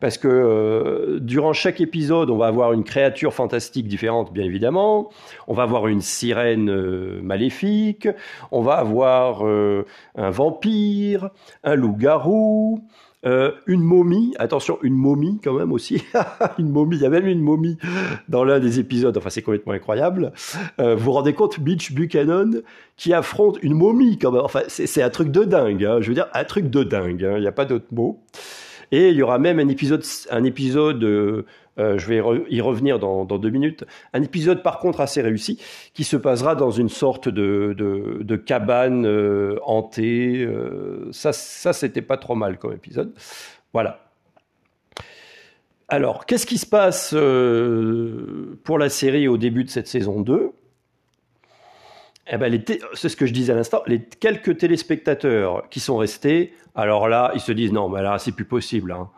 parce 0.00 0.18
que 0.18 0.28
euh, 0.28 1.18
durant 1.20 1.52
chaque 1.52 1.80
épisode, 1.80 2.30
on 2.30 2.36
va 2.36 2.46
avoir 2.46 2.72
une 2.72 2.84
créature 2.84 3.32
fantastique 3.32 3.88
différente, 3.88 4.32
bien 4.32 4.44
évidemment. 4.44 5.10
On 5.48 5.54
va 5.54 5.62
avoir 5.62 5.86
une 5.86 6.00
sirène 6.00 7.20
maléfique. 7.22 8.08
On 8.50 8.62
va 8.62 8.74
avoir 8.74 9.42
un 9.44 10.30
vampire, 10.30 11.30
un 11.64 11.74
loup-garou. 11.74 12.82
Euh, 13.24 13.52
une 13.66 13.82
momie, 13.82 14.34
attention, 14.38 14.78
une 14.82 14.94
momie 14.94 15.40
quand 15.42 15.52
même 15.52 15.72
aussi. 15.72 16.02
une 16.58 16.70
momie, 16.70 16.96
il 16.96 17.02
y 17.02 17.06
a 17.06 17.10
même 17.10 17.26
une 17.26 17.40
momie 17.40 17.78
dans 18.28 18.42
l'un 18.42 18.58
des 18.58 18.80
épisodes. 18.80 19.16
Enfin, 19.16 19.30
c'est 19.30 19.42
complètement 19.42 19.72
incroyable. 19.72 20.32
Euh, 20.80 20.96
vous 20.96 21.04
vous 21.04 21.12
rendez 21.12 21.32
compte, 21.32 21.58
Mitch 21.58 21.92
Buchanan 21.92 22.62
qui 22.96 23.12
affronte 23.12 23.58
une 23.62 23.74
momie 23.74 24.18
quand 24.18 24.32
même. 24.32 24.42
Enfin, 24.42 24.62
c'est 24.66 25.02
un 25.02 25.10
truc 25.10 25.30
de 25.30 25.44
dingue. 25.44 25.84
Hein. 25.84 25.98
Je 26.00 26.08
veux 26.08 26.14
dire, 26.14 26.26
un 26.34 26.44
truc 26.44 26.68
de 26.68 26.82
dingue. 26.82 27.24
Hein. 27.24 27.34
Il 27.36 27.42
n'y 27.42 27.46
a 27.46 27.52
pas 27.52 27.64
d'autre 27.64 27.86
mot. 27.92 28.20
Et 28.90 29.08
il 29.08 29.16
y 29.16 29.22
aura 29.22 29.38
même 29.38 29.58
un 29.58 29.68
épisode, 29.68 30.04
un 30.30 30.44
épisode 30.44 31.46
euh, 31.78 31.98
je 31.98 32.06
vais 32.06 32.22
y 32.50 32.60
revenir 32.60 32.98
dans, 32.98 33.24
deux 33.24 33.50
minutes. 33.50 33.84
Un 34.12 34.22
épisode 34.22 34.62
par 34.62 34.78
contre 34.78 35.00
assez 35.00 35.22
réussi 35.22 35.60
qui 35.94 36.04
se 36.04 36.16
passera 36.16 36.54
dans 36.54 36.70
une 36.70 36.88
sorte 36.88 37.28
de, 37.28 38.36
cabane 38.44 39.06
euh, 39.06 39.58
hantée. 39.64 40.44
Euh, 40.44 41.08
ça, 41.12 41.32
ça 41.32 41.72
c'était 41.72 42.02
pas 42.02 42.16
trop 42.16 42.34
mal 42.34 42.58
comme 42.58 42.72
épisode. 42.72 43.12
Voilà. 43.72 44.00
Alors, 45.88 46.24
qu'est-ce 46.26 46.46
qui 46.46 46.58
se 46.58 46.66
passe 46.66 47.10
pour 48.64 48.78
la 48.78 48.88
série 48.88 49.28
au 49.28 49.36
début 49.36 49.64
de 49.64 49.70
cette 49.70 49.88
saison 49.88 50.20
2 50.20 50.52
eh 52.30 52.36
ben, 52.36 52.62
c'est 52.94 53.08
ce 53.08 53.16
que 53.16 53.26
je 53.26 53.32
disais 53.32 53.52
à 53.52 53.56
l'instant, 53.56 53.82
les 53.86 54.00
quelques 54.00 54.56
téléspectateurs 54.56 55.68
qui 55.70 55.80
sont 55.80 55.96
restés, 55.96 56.54
alors 56.74 57.08
là, 57.08 57.32
ils 57.34 57.40
se 57.40 57.50
disent 57.50 57.72
non, 57.72 57.88
mais 57.88 58.00
là, 58.00 58.18
c'est 58.18 58.32
plus 58.32 58.44
possible. 58.44 58.92
Hein. 58.92 59.10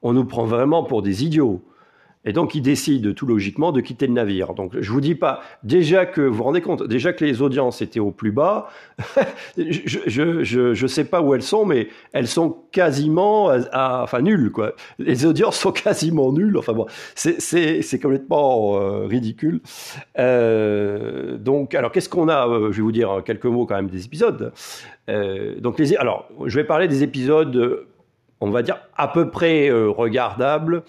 On 0.00 0.12
nous 0.12 0.24
prend 0.24 0.44
vraiment 0.44 0.84
pour 0.84 1.02
des 1.02 1.24
idiots. 1.24 1.62
Et 2.24 2.32
donc, 2.32 2.54
ils 2.54 2.62
décident 2.62 3.12
tout 3.12 3.26
logiquement 3.26 3.72
de 3.72 3.80
quitter 3.80 4.06
le 4.06 4.12
navire. 4.12 4.54
Donc, 4.54 4.76
je 4.78 4.92
vous 4.92 5.00
dis 5.00 5.16
pas, 5.16 5.40
déjà 5.64 6.06
que, 6.06 6.20
vous 6.20 6.36
vous 6.36 6.44
rendez 6.44 6.60
compte, 6.60 6.86
déjà 6.86 7.12
que 7.12 7.24
les 7.24 7.42
audiences 7.42 7.82
étaient 7.82 8.00
au 8.00 8.12
plus 8.12 8.30
bas, 8.30 8.68
je, 9.58 9.98
je, 10.06 10.44
je, 10.44 10.74
je, 10.74 10.86
sais 10.86 11.04
pas 11.04 11.20
où 11.20 11.34
elles 11.34 11.42
sont, 11.42 11.64
mais 11.66 11.88
elles 12.12 12.28
sont 12.28 12.56
quasiment, 12.70 13.48
à, 13.50 14.02
enfin, 14.04 14.20
nulles, 14.20 14.52
quoi. 14.52 14.74
Les 15.00 15.26
audiences 15.26 15.58
sont 15.58 15.72
quasiment 15.72 16.32
nulles. 16.32 16.56
Enfin 16.56 16.74
bon, 16.74 16.86
c'est, 17.16 17.82
complètement 18.00 18.76
euh, 18.76 19.06
ridicule. 19.06 19.60
Euh, 20.18 21.36
donc, 21.38 21.74
alors, 21.74 21.90
qu'est-ce 21.90 22.08
qu'on 22.08 22.28
a 22.28 22.46
euh, 22.46 22.70
Je 22.70 22.76
vais 22.76 22.82
vous 22.82 22.92
dire 22.92 23.22
quelques 23.24 23.46
mots 23.46 23.66
quand 23.66 23.76
même 23.76 23.90
des 23.90 24.04
épisodes. 24.04 24.52
Donc, 25.08 25.78
les, 25.80 25.96
alors, 25.96 26.28
je 26.46 26.54
vais 26.54 26.64
parler 26.64 26.86
des 26.86 27.02
épisodes, 27.02 27.84
on 28.40 28.50
va 28.50 28.62
dire, 28.62 28.78
à 28.96 29.08
peu 29.08 29.28
près 29.28 29.70
regardables 29.70 30.84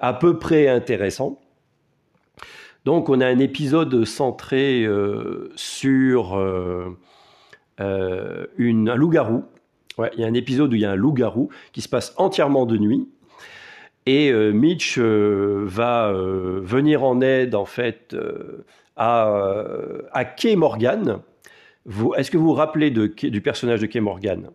à 0.00 0.14
peu 0.14 0.38
près 0.38 0.68
intéressant. 0.68 1.38
Donc 2.84 3.08
on 3.08 3.20
a 3.20 3.26
un 3.26 3.38
épisode 3.38 4.04
centré 4.04 4.84
euh, 4.84 5.52
sur 5.54 6.36
euh, 6.38 6.96
euh, 7.80 8.46
un 8.58 8.94
loup-garou. 8.94 9.44
Il 10.14 10.20
y 10.20 10.24
a 10.24 10.26
un 10.26 10.34
épisode 10.34 10.72
où 10.72 10.76
il 10.76 10.80
y 10.80 10.86
a 10.86 10.92
un 10.92 10.96
loup-garou 10.96 11.50
qui 11.72 11.82
se 11.82 11.88
passe 11.88 12.14
entièrement 12.16 12.64
de 12.64 12.78
nuit. 12.78 13.08
Et 14.06 14.32
Mitch 14.32 14.98
va 14.98 16.10
venir 16.10 17.04
en 17.04 17.20
aide 17.20 17.54
en 17.54 17.66
fait 17.66 18.16
à, 18.96 20.24
Kay 20.38 20.56
Morgan. 20.56 21.18
Est-ce 22.16 22.30
que 22.30 22.38
vous 22.38 22.46
vous 22.46 22.54
rappelez 22.54 22.90
du 22.90 23.40
personnage 23.42 23.82
de 23.82 23.86
Kay 23.86 24.00
Morgan? 24.00 24.48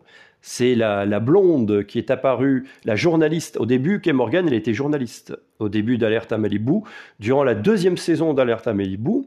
C'est 0.48 0.76
la, 0.76 1.20
blonde 1.20 1.86
qui 1.88 1.98
est 1.98 2.12
apparue, 2.12 2.68
la 2.84 2.96
journaliste. 2.96 3.58
Au 3.58 3.66
début, 3.66 4.00
Kay 4.00 4.14
Morgan, 4.14 4.46
elle 4.48 4.54
était 4.54 4.76
journaliste. 4.76 5.36
Au 5.58 5.70
début 5.70 5.98
d'Alerte 5.98 6.32
à 6.32 6.38
Malibu, 6.38 6.82
durant 7.20 7.44
la 7.44 7.56
deuxième 7.56 7.98
saison 7.98 8.36
d'Alerte 8.36 8.68
à 8.68 8.74
Malibu. 8.76 9.26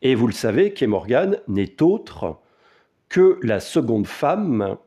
Et 0.00 0.14
vous 0.14 0.26
le 0.26 0.32
savez, 0.32 0.72
Kay 0.72 0.86
Morgan 0.86 1.36
n'est 1.48 1.82
autre 1.82 2.38
que 3.10 3.38
la 3.42 3.60
seconde 3.60 4.06
femme 4.06 4.78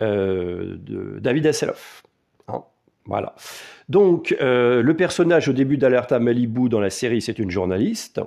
euh, 0.00 0.76
de 0.78 1.18
David 1.18 1.48
Hasselhoff. 1.48 2.04
Hein, 2.46 2.62
voilà. 3.04 3.34
Donc, 3.88 4.36
euh, 4.40 4.80
le 4.80 4.96
personnage 4.96 5.48
au 5.48 5.52
début 5.52 5.76
d'Alerte 5.76 6.12
à 6.12 6.20
Malibu 6.20 6.68
dans 6.68 6.80
la 6.80 6.90
série, 6.90 7.20
c'est 7.20 7.40
une 7.40 7.50
journaliste. 7.50 8.20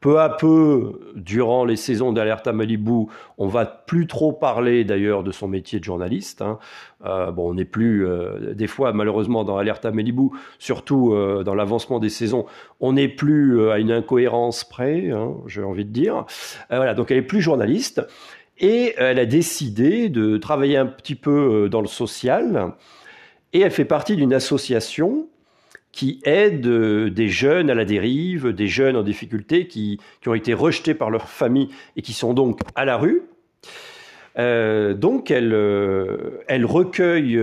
Peu 0.00 0.20
à 0.20 0.28
peu, 0.28 1.12
durant 1.14 1.64
les 1.64 1.76
saisons 1.76 2.12
d'Alerte 2.12 2.46
à 2.46 2.52
Malibu, 2.52 3.06
on 3.38 3.46
va 3.46 3.66
plus 3.66 4.06
trop 4.06 4.32
parler 4.32 4.84
d'ailleurs 4.84 5.22
de 5.22 5.32
son 5.32 5.48
métier 5.48 5.78
de 5.78 5.84
journaliste. 5.84 6.42
Hein. 6.42 6.58
Euh, 7.04 7.30
bon, 7.30 7.50
on 7.50 7.54
n'est 7.54 7.64
plus, 7.64 8.06
euh, 8.06 8.54
des 8.54 8.66
fois, 8.66 8.92
malheureusement, 8.92 9.44
dans 9.44 9.56
Alerte 9.56 9.84
à 9.84 9.90
Malibu, 9.90 10.30
surtout 10.58 11.12
euh, 11.12 11.42
dans 11.42 11.54
l'avancement 11.54 11.98
des 11.98 12.08
saisons, 12.08 12.46
on 12.80 12.94
n'est 12.94 13.08
plus 13.08 13.70
à 13.70 13.78
une 13.78 13.92
incohérence 13.92 14.64
près, 14.64 15.10
hein, 15.10 15.34
j'ai 15.46 15.62
envie 15.62 15.84
de 15.84 15.92
dire. 15.92 16.24
voilà, 16.70 16.94
donc 16.94 17.10
elle 17.10 17.18
est 17.18 17.22
plus 17.22 17.40
journaliste 17.40 18.02
et 18.58 18.94
elle 18.96 19.18
a 19.18 19.26
décidé 19.26 20.08
de 20.08 20.36
travailler 20.36 20.76
un 20.76 20.86
petit 20.86 21.14
peu 21.14 21.68
dans 21.70 21.80
le 21.80 21.88
social 21.88 22.74
et 23.52 23.60
elle 23.60 23.70
fait 23.70 23.84
partie 23.84 24.16
d'une 24.16 24.32
association 24.32 25.28
qui 25.92 26.20
aident 26.24 26.66
euh, 26.66 27.10
des 27.10 27.28
jeunes 27.28 27.70
à 27.70 27.74
la 27.74 27.84
dérive, 27.84 28.48
des 28.48 28.66
jeunes 28.66 28.96
en 28.96 29.02
difficulté 29.02 29.66
qui, 29.66 30.00
ont 30.26 30.34
été 30.34 30.54
rejetés 30.54 30.94
par 30.94 31.10
leur 31.10 31.28
famille 31.28 31.68
et 31.96 32.02
qui 32.02 32.14
sont 32.14 32.32
donc 32.32 32.60
à 32.74 32.84
la 32.84 32.96
rue. 32.96 33.22
Euh, 34.38 34.94
donc 34.94 35.30
elle, 35.30 35.52
euh, 35.52 36.40
recueille 36.48 37.38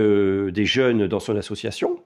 des 0.52 0.64
jeunes 0.64 1.06
dans 1.06 1.20
son 1.20 1.36
association. 1.36 2.00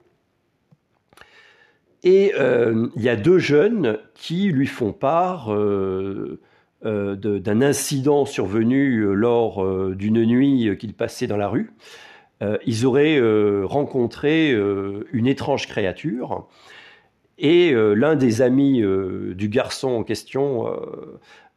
Et 2.03 2.33
il 2.37 3.01
y 3.01 3.09
a 3.09 3.15
deux 3.15 3.39
jeunes 3.39 3.97
qui 4.13 4.49
lui 4.49 4.67
font 4.67 4.93
part 4.93 5.51
d'un 6.83 7.61
incident 7.63 8.25
survenu 8.25 9.15
lors 9.15 9.65
d'une 9.95 10.23
nuit 10.23 10.77
qu'il 10.77 10.93
passait 10.93 11.25
dans 11.25 11.37
la 11.37 11.47
rue. 11.47 11.71
Euh, 12.41 12.57
ils 12.65 12.85
auraient 12.85 13.17
euh, 13.17 13.63
rencontré 13.65 14.51
euh, 14.51 15.07
une 15.13 15.27
étrange 15.27 15.67
créature. 15.67 16.47
Et 17.37 17.73
l'un 17.73 18.15
des 18.15 18.41
amis 18.41 18.81
du 19.35 19.49
garçon 19.49 19.89
en 19.89 20.03
question 20.03 20.73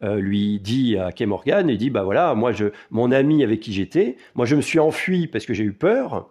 lui 0.03 0.59
dit 0.59 0.97
à 0.97 1.13
Kay 1.13 1.25
Morgan, 1.25 1.69
il 1.69 1.79
dit, 1.79 1.89
bah 1.89 2.03
voilà, 2.03 2.35
moi, 2.35 2.51
je, 2.51 2.73
mon 2.91 3.13
ami 3.13 3.45
avec 3.45 3.61
qui 3.61 3.73
j'étais, 3.73 4.17
moi 4.35 4.45
je 4.45 4.57
me 4.57 4.61
suis 4.61 4.81
enfui 4.81 5.29
parce 5.29 5.47
que 5.47 5.55
j'ai 5.55 5.63
eu 5.63 5.73
peur. 5.73 6.31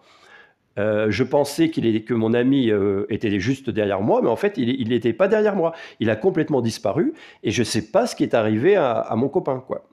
je 0.75 1.23
pensais 1.23 1.69
qu'il 1.69 2.03
que 2.03 2.13
mon 2.13 2.33
ami 2.33 2.73
était 3.07 3.39
juste 3.39 3.69
derrière 3.69 4.01
moi, 4.01 4.19
mais 4.21 4.27
en 4.27 4.35
fait, 4.35 4.57
il 4.57 4.89
n'était 4.89 5.13
pas 5.13 5.29
derrière 5.29 5.55
moi. 5.55 5.71
Il 6.01 6.09
a 6.09 6.17
complètement 6.17 6.59
disparu 6.59 7.13
et 7.41 7.51
je 7.51 7.61
ne 7.61 7.65
sais 7.65 7.89
pas 7.89 8.05
ce 8.05 8.17
qui 8.17 8.23
est 8.23 8.33
arrivé 8.33 8.75
à, 8.75 8.99
à, 8.99 9.15
mon 9.15 9.29
copain. 9.29 9.63
Quoi. 9.65 9.87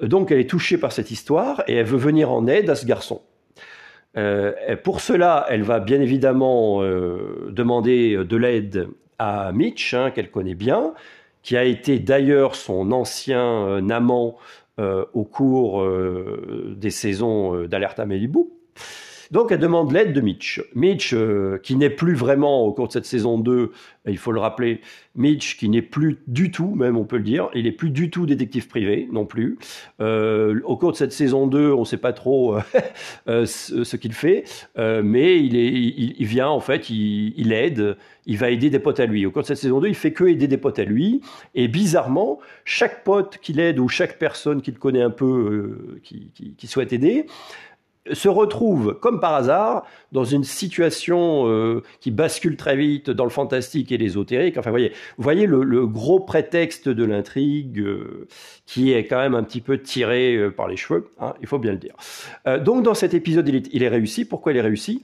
Donc, 0.00 0.30
elle 0.30 0.38
est 0.38 0.48
touchée 0.48 0.78
par 0.78 0.92
cette 0.92 1.10
histoire 1.10 1.62
et 1.66 1.74
elle 1.74 1.84
veut 1.84 1.98
venir 1.98 2.32
en 2.32 2.46
aide 2.46 2.70
à 2.70 2.76
ce 2.76 2.86
garçon. 2.86 3.20
Euh, 4.16 4.76
pour 4.82 5.00
cela, 5.00 5.46
elle 5.48 5.62
va 5.62 5.80
bien 5.80 6.00
évidemment 6.00 6.82
euh, 6.82 7.50
demander 7.50 8.16
de 8.24 8.36
l'aide 8.36 8.88
à 9.18 9.52
Mitch, 9.52 9.94
hein, 9.94 10.10
qu'elle 10.10 10.30
connaît 10.30 10.54
bien, 10.54 10.94
qui 11.42 11.56
a 11.56 11.64
été 11.64 11.98
d'ailleurs 11.98 12.54
son 12.54 12.92
ancien 12.92 13.66
euh, 13.66 13.88
amant 13.88 14.36
au 15.12 15.22
cours 15.22 15.88
des 16.74 16.90
saisons 16.90 17.62
d'Alerte 17.66 18.00
à 18.00 18.06
Malibu. 18.06 18.40
Donc 19.30 19.52
elle 19.52 19.58
demande 19.58 19.92
l'aide 19.92 20.12
de 20.12 20.20
Mitch. 20.20 20.62
Mitch, 20.74 21.12
euh, 21.14 21.58
qui 21.62 21.76
n'est 21.76 21.90
plus 21.90 22.14
vraiment, 22.14 22.62
au 22.64 22.72
cours 22.72 22.88
de 22.88 22.92
cette 22.92 23.06
saison 23.06 23.38
2, 23.38 23.72
il 24.06 24.18
faut 24.18 24.32
le 24.32 24.40
rappeler, 24.40 24.80
Mitch, 25.14 25.56
qui 25.56 25.68
n'est 25.68 25.82
plus 25.82 26.18
du 26.26 26.50
tout, 26.50 26.74
même 26.74 26.96
on 26.96 27.04
peut 27.04 27.16
le 27.16 27.22
dire, 27.22 27.48
il 27.54 27.64
n'est 27.64 27.72
plus 27.72 27.90
du 27.90 28.10
tout 28.10 28.26
détective 28.26 28.68
privé 28.68 29.08
non 29.10 29.24
plus. 29.24 29.58
Euh, 30.00 30.60
au 30.64 30.76
cours 30.76 30.92
de 30.92 30.96
cette 30.96 31.12
saison 31.12 31.46
2, 31.46 31.72
on 31.72 31.80
ne 31.80 31.84
sait 31.84 31.96
pas 31.96 32.12
trop 32.12 32.56
euh, 33.28 33.46
ce, 33.46 33.96
qu'il 33.96 34.12
fait, 34.12 34.44
mais 34.76 35.38
il, 35.38 36.26
vient, 36.26 36.48
en 36.48 36.60
fait, 36.60 36.90
il, 36.90 37.52
aide, 37.52 37.96
il 38.26 38.36
va 38.36 38.50
aider 38.50 38.70
des 38.70 38.78
potes 38.78 39.00
à 39.00 39.06
lui. 39.06 39.24
Au 39.24 39.30
cours 39.30 39.42
de 39.42 39.46
cette 39.46 39.58
saison 39.58 39.80
2, 39.80 39.88
il 39.88 39.94
fait 39.94 40.12
que 40.12 40.24
aider 40.24 40.48
des 40.48 40.58
potes 40.58 40.78
à 40.78 40.84
lui, 40.84 41.22
et 41.54 41.68
bizarrement, 41.68 42.40
chaque 42.64 43.04
pote 43.04 43.38
qu'il 43.38 43.60
aide 43.60 43.78
ou 43.78 43.88
chaque 43.88 44.18
personne 44.18 44.60
qu'il 44.60 44.78
connaît 44.78 45.02
un 45.02 45.10
peu, 45.10 45.98
qui 46.02 46.66
souhaite 46.66 46.92
aider, 46.92 47.26
se 48.12 48.28
retrouve, 48.28 48.98
comme 49.00 49.18
par 49.18 49.34
hasard, 49.34 49.86
dans 50.12 50.24
une 50.24 50.44
situation 50.44 51.48
euh, 51.48 51.82
qui 52.00 52.10
bascule 52.10 52.56
très 52.56 52.76
vite 52.76 53.10
dans 53.10 53.24
le 53.24 53.30
fantastique 53.30 53.92
et 53.92 53.96
l'ésotérique. 53.96 54.58
Enfin, 54.58 54.70
voyez, 54.70 54.92
voyez 55.16 55.46
le, 55.46 55.86
gros 55.86 56.20
prétexte 56.20 56.88
de 56.88 57.04
l'intrigue 57.04 57.80
euh, 57.80 58.28
qui 58.66 58.92
est 58.92 59.06
quand 59.06 59.18
même 59.18 59.34
un 59.34 59.42
petit 59.42 59.60
peu 59.60 59.78
tiré 59.78 60.36
euh, 60.36 60.50
par 60.50 60.68
les 60.68 60.76
cheveux, 60.76 61.10
hein, 61.18 61.34
il 61.40 61.46
faut 61.46 61.58
bien 61.58 61.72
le 61.72 61.78
dire. 61.78 61.94
donc, 62.62 62.82
dans 62.82 62.94
cet 62.94 63.14
épisode, 63.14 63.48
il 63.48 63.56
est, 63.56 63.68
il 63.72 63.82
est, 63.82 63.88
réussi. 63.88 64.24
Pourquoi 64.24 64.52
il 64.52 64.58
est 64.58 64.62
réussi? 64.62 65.02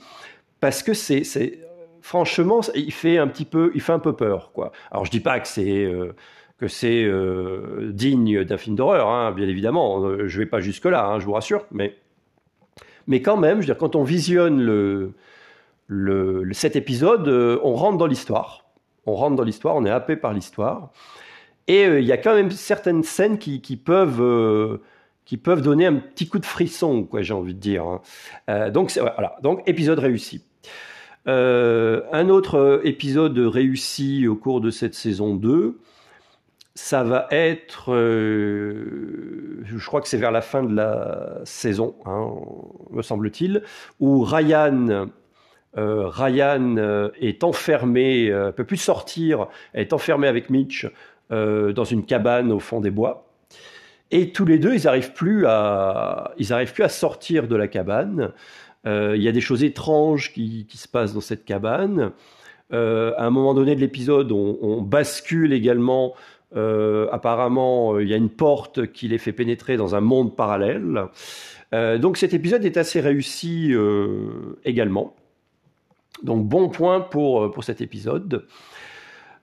Parce 0.61 0.83
que 0.83 0.93
c'est, 0.93 1.23
franchement, 2.03 2.61
il 2.75 2.93
fait 2.93 3.17
un 3.17 3.29
petit 3.29 3.47
peu, 3.47 3.71
il 3.75 3.81
fait 3.81 3.93
un 3.93 3.99
peu 3.99 4.15
peur, 4.15 4.53
quoi. 4.53 4.73
Alors, 4.91 5.07
je 5.07 5.11
dis 5.11 5.21
pas 5.21 5.41
que 5.41 5.49
c'est 5.49 5.91
que 6.59 6.69
c'est 6.69 7.11
digne 7.93 8.45
d'un 8.45 8.59
film 8.59 8.77
d'horreur, 8.77 9.09
hein, 9.09 9.33
bien 9.33 9.49
évidemment. 9.49 10.27
Je 10.27 10.39
vais 10.39 10.47
pas 10.47 10.61
jusque 10.61 10.85
là, 10.85 11.07
hein, 11.07 11.19
je 11.19 11.25
vous 11.25 11.33
rassure, 11.33 11.65
mais 11.73 11.97
mais 13.11 13.23
quand 13.23 13.37
même, 13.37 13.57
je 13.57 13.67
veux 13.67 13.75
dire, 13.75 13.77
quand 13.77 13.97
on 13.97 14.05
visionne 14.05 14.63
le, 14.63 16.49
cet 16.53 16.77
épisode, 16.77 17.27
euh, 17.27 17.59
on 17.65 17.75
rentre 17.75 17.99
dans 17.99 18.07
l'histoire. 18.07 18.71
On 19.05 19.17
rentre 19.17 19.35
dans 19.35 19.43
l'histoire, 19.43 19.75
on 19.75 19.85
est 19.85 19.91
happé 19.91 20.15
par 20.15 20.33
l'histoire. 20.33 20.93
Et 21.67 21.87
euh, 21.87 22.01
il 22.01 22.07
y 22.07 22.13
a 22.13 22.19
quand 22.19 22.37
même 22.37 22.53
certaines 22.53 23.03
scènes 23.03 23.39
qui, 23.39 23.63
qui 23.63 23.77
peuvent, 23.77 24.23
euh, 24.23 24.79
qui 25.25 25.39
peuvent 25.39 25.61
donner 25.61 25.87
un 25.87 25.97
petit 25.97 26.29
coup 26.29 26.39
de 26.39 26.47
frisson, 26.47 27.03
quoi, 27.03 27.23
j'ai 27.23 27.35
envie 27.35 27.55
de 27.55 27.59
dire. 27.59 27.85
Hein. 28.47 28.71
donc, 28.71 28.93
voilà, 28.97 29.37
donc 29.43 29.65
épisode 29.67 29.99
réussi. 29.99 30.45
un 31.27 32.29
autre 32.29 32.81
épisode 32.85 33.37
réussi 33.39 34.29
au 34.29 34.37
cours 34.37 34.61
de 34.61 34.71
cette 34.71 34.95
saison 34.95 35.35
2, 35.35 35.81
ça 36.83 37.05
va 37.05 37.29
être, 37.31 37.93
euh, 37.93 39.61
je 39.65 39.87
crois 39.87 40.01
que 40.01 40.09
c'est 40.09 40.17
vers 40.17 40.33
la 40.33 40.41
fin 40.41 40.63
de 40.63 40.75
la 40.75 41.41
saison, 41.45 41.95
hein, 42.07 42.31
me 42.91 43.03
semble-t-il, 43.03 43.63
où 44.01 44.25
Ryan, 44.25 45.09
euh, 45.77 46.09
Ryan 46.09 46.77
euh, 46.79 47.11
est 47.21 47.45
enfermé, 47.45 48.31
ne 48.31 48.51
peut 48.51 48.65
plus 48.65 48.79
sortir, 48.79 49.47
est 49.75 49.93
enfermé 49.93 50.27
avec 50.27 50.49
Mitch 50.49 50.89
dans 51.31 51.85
une 51.85 52.05
cabane 52.05 52.51
au 52.51 52.59
fond 52.59 52.81
des 52.81 52.91
bois. 52.91 53.31
Et 54.11 54.33
tous 54.33 54.47
les 54.47 54.59
deux, 54.59 54.75
ils 54.75 54.85
n'arrivent 54.85 55.13
plus 55.13 55.47
à, 55.47 56.33
ils 56.39 56.49
plus 56.75 56.83
à 56.83 56.89
sortir 56.89 57.47
de 57.47 57.55
la 57.55 57.69
cabane. 57.69 58.33
il 58.87 59.23
y 59.23 59.29
a 59.29 59.33
des 59.33 59.41
choses 59.41 59.63
étranges 59.63 60.33
qui, 60.33 60.67
se 60.75 60.89
passent 60.89 61.15
dans 61.15 61.21
cette 61.21 61.45
cabane. 61.45 62.11
à 62.73 62.77
un 63.25 63.31
moment 63.31 63.55
donné 63.55 63.77
de 63.77 63.81
l'épisode, 63.81 64.33
on, 64.33 64.83
bascule 64.83 65.53
également. 65.53 66.15
Apparemment, 66.55 67.99
il 67.99 68.09
y 68.09 68.15
a 68.15 68.17
une 68.17 68.31
porte 68.31 68.93
qui 68.93 69.09
les 69.09 69.19
fait 69.19 69.33
pénétrer 69.33 69.77
dans 69.77 69.95
un 69.95 70.01
monde 70.01 70.37
parallèle. 70.37 71.05
donc 71.73 72.17
cet 72.17 72.35
épisode 72.35 72.65
est 72.65 72.77
assez 72.77 73.01
réussi 73.01 73.73
également. 74.65 75.15
Donc 76.23 76.47
bon 76.47 76.69
point 76.69 77.01
pour, 77.01 77.51
pour 77.51 77.65
cet 77.65 77.81
épisode. 77.81 78.45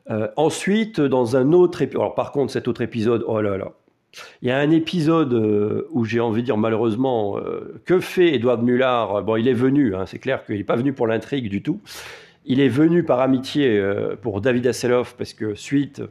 Euh, 0.09 0.27
ensuite, 0.37 1.01
dans 1.01 1.35
un 1.35 1.51
autre 1.51 1.81
épisode, 1.81 2.01
alors 2.01 2.15
par 2.15 2.31
contre 2.31 2.53
cet 2.53 2.67
autre 2.67 2.81
épisode, 2.81 3.23
oh 3.27 3.41
là 3.41 3.57
là, 3.57 3.73
il 4.41 4.47
y 4.47 4.51
a 4.51 4.57
un 4.57 4.71
épisode 4.71 5.33
euh, 5.33 5.87
où 5.91 6.05
j'ai 6.05 6.19
envie 6.19 6.41
de 6.41 6.45
dire 6.45 6.57
malheureusement, 6.57 7.37
euh, 7.37 7.81
que 7.85 7.99
fait 7.99 8.33
Edouard 8.33 8.61
Mullard? 8.61 9.23
Bon, 9.23 9.35
il 9.35 9.47
est 9.47 9.53
venu, 9.53 9.95
hein, 9.95 10.05
c'est 10.05 10.19
clair 10.19 10.45
qu'il 10.45 10.57
n'est 10.57 10.63
pas 10.63 10.77
venu 10.77 10.93
pour 10.93 11.07
l'intrigue 11.07 11.49
du 11.49 11.61
tout. 11.61 11.81
Il 12.45 12.61
est 12.61 12.69
venu 12.69 13.03
par 13.03 13.19
amitié 13.19 13.83
pour 14.21 14.39
David 14.39 14.67
Hasselhoff 14.67 15.15
parce 15.17 15.33
que 15.33 15.53
suite 15.53 16.01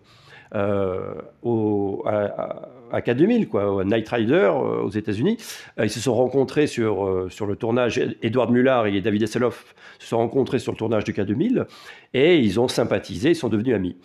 au, 0.52 2.02
à, 2.06 2.68
à 2.92 3.00
K2000, 3.00 3.48
quoi, 3.48 3.84
Night 3.84 4.08
Rider 4.08 4.34
euh, 4.34 4.82
aux 4.82 4.90
États-Unis. 4.90 5.38
Euh, 5.78 5.86
ils 5.86 5.90
se 5.90 6.00
sont 6.00 6.14
rencontrés 6.14 6.66
sur, 6.66 7.04
euh, 7.04 7.28
sur 7.30 7.46
le 7.46 7.56
tournage. 7.56 8.00
Edward 8.22 8.50
Muller 8.50 8.82
et 8.86 9.00
David 9.00 9.24
Hasselhoff 9.24 9.74
se 9.98 10.08
sont 10.08 10.18
rencontrés 10.18 10.58
sur 10.58 10.72
le 10.72 10.78
tournage 10.78 11.04
du 11.04 11.12
K2000 11.12 11.66
et 12.14 12.38
ils 12.38 12.60
ont 12.60 12.68
sympathisé, 12.68 13.30
ils 13.30 13.36
sont 13.36 13.48
devenus 13.48 13.74
amis. 13.74 13.96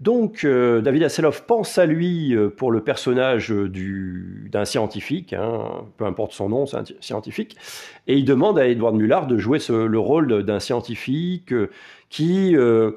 Donc, 0.00 0.44
David 0.44 1.04
Hasselhoff 1.04 1.46
pense 1.46 1.78
à 1.78 1.86
lui 1.86 2.36
pour 2.56 2.72
le 2.72 2.82
personnage 2.82 3.50
d'un 3.54 4.64
scientifique, 4.64 5.32
hein, 5.32 5.84
peu 5.96 6.04
importe 6.04 6.32
son 6.32 6.48
nom, 6.48 6.66
c'est 6.66 6.76
un 6.76 6.84
scientifique, 7.00 7.56
et 8.08 8.16
il 8.16 8.24
demande 8.24 8.58
à 8.58 8.66
Edward 8.66 8.96
Muller 8.96 9.20
de 9.28 9.38
jouer 9.38 9.60
le 9.68 9.98
rôle 9.98 10.42
d'un 10.42 10.58
scientifique 10.58 11.54
qui 12.14 12.56
euh, 12.56 12.92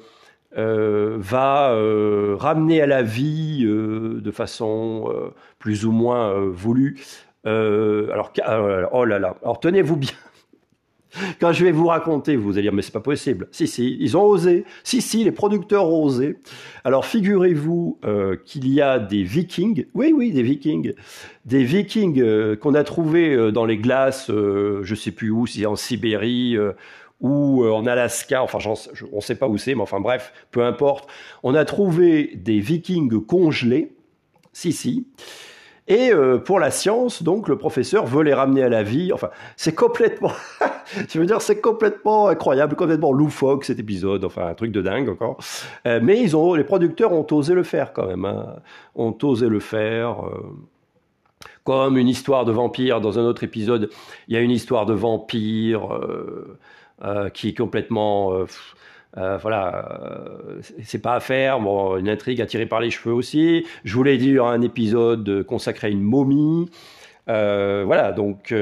va 0.56 1.72
euh, 1.72 2.36
ramener 2.38 2.82
à 2.82 2.88
la 2.88 3.04
vie 3.04 3.64
euh, 3.66 4.22
de 4.22 4.32
façon 4.32 5.14
plus 5.60 5.86
ou 5.86 5.92
moins 5.92 6.34
voulue. 6.50 7.00
alors, 7.46 8.32
oh 8.92 9.06
là 9.06 9.20
là, 9.20 9.36
alors 9.44 9.60
tenez-vous 9.60 9.98
bien. 9.98 10.12
Quand 11.40 11.54
je 11.54 11.64
vais 11.64 11.72
vous 11.72 11.88
raconter, 11.88 12.36
vous 12.36 12.54
allez 12.54 12.64
dire, 12.64 12.74
mais 12.74 12.82
c'est 12.82 12.92
pas 12.92 13.00
possible. 13.00 13.48
Si, 13.52 13.66
si, 13.66 13.98
ils 14.00 14.18
ont 14.18 14.24
osé. 14.24 14.66
Si, 14.84 15.02
si, 15.02 15.24
les 15.24 15.32
producteurs 15.32 15.88
ont 15.88 16.04
osé. 16.04 16.38
Alors, 16.84 17.06
figurez-vous 17.06 18.00
qu'il 18.46 18.68
y 18.68 18.82
a 18.82 19.00
des 19.00 19.24
vikings. 19.24 19.86
Oui, 19.94 20.14
oui, 20.16 20.32
des 20.32 20.44
vikings. 20.44 20.94
Des 21.46 21.64
vikings 21.64 22.58
qu'on 22.58 22.76
a 22.76 22.84
trouvés 22.84 23.52
dans 23.52 23.66
les 23.66 23.78
glaces, 23.78 24.30
je 24.30 24.96
sais 24.96 25.12
plus 25.12 25.32
où, 25.32 25.48
si 25.48 25.66
en 25.66 25.78
Sibérie 25.78 26.58
ou 27.21 27.63
euh, 27.63 27.71
en 27.71 27.86
Alaska, 27.86 28.43
enfin 28.43 28.60
on 29.12 29.15
ne 29.15 29.21
sait 29.21 29.36
pas 29.36 29.47
où 29.47 29.58
c'est, 29.58 29.75
mais 29.75 29.82
enfin 29.82 29.99
bref, 29.99 30.34
peu 30.51 30.63
importe. 30.63 31.10
On 31.43 31.56
a 31.56 31.65
trouvé 31.65 32.36
des 32.36 32.60
vikings 32.60 33.25
congelés, 33.25 33.95
si 34.53 34.71
si. 34.71 35.08
Et 35.89 36.12
euh, 36.12 36.38
pour 36.38 36.60
la 36.60 36.69
science, 36.69 37.23
donc 37.23 37.47
le 37.47 37.58
professeur 37.58 38.06
veut 38.06 38.21
les 38.21 38.34
ramener 38.34 38.62
à 38.62 38.69
la 38.69 38.84
vie. 38.84 39.13
Enfin, 39.13 39.30
c'est 39.56 39.73
complètement, 39.73 40.34
je 41.10 41.17
veux 41.17 41.25
dire, 41.25 41.41
c'est 41.41 41.62
complètement 41.62 42.27
incroyable, 42.27 42.75
complètement 42.75 43.13
loufoque 43.13 43.63
cet 43.63 43.80
épisode. 43.80 44.25
Enfin, 44.25 44.47
un 44.47 44.53
truc 44.53 44.73
de 44.73 44.82
dingue 44.82 45.08
encore. 45.08 45.38
Euh, 45.88 46.01
mais 46.03 46.25
les 46.25 46.63
producteurs 46.65 47.13
ont 47.13 47.25
osé 47.32 47.53
le 47.53 47.63
faire 47.63 47.93
quand 47.93 48.06
même. 48.06 48.25
Hein. 48.25 48.58
Ont 48.95 49.17
osé 49.23 49.47
le 49.47 49.62
faire. 49.62 50.17
comme 51.63 51.97
une 51.97 52.10
histoire 52.10 52.43
de 52.43 52.51
vampire 52.51 52.99
dans 52.99 53.17
un 53.17 53.23
autre 53.23 53.43
épisode, 53.43 53.89
il 54.27 54.36
y 54.36 54.38
a 54.38 54.41
une 54.41 54.51
histoire 54.51 54.86
de 54.86 54.93
vampire. 54.93 55.99
Qui 57.34 57.50
est 57.50 57.58
complètement 57.58 58.34
euh, 58.34 58.46
euh, 59.18 59.38
voilà, 59.38 59.88
c'est 60.84 61.02
pas 61.02 61.16
à 61.16 61.20
faire. 61.20 61.60
Bon, 61.60 61.98
une 61.98 62.10
intrigue 62.10 62.42
attirée 62.42 62.66
par 62.66 62.80
les 62.80 62.92
cheveux 62.92 63.14
aussi. 63.14 63.66
Je 63.84 63.96
voulais 63.96 64.18
dire 64.18 64.46
un 64.46 64.62
épisode 64.62 65.44
consacré 65.44 65.88
à 65.88 65.90
une 65.90 66.04
momie. 66.04 66.70
voilà, 67.26 68.12
donc 68.12 68.54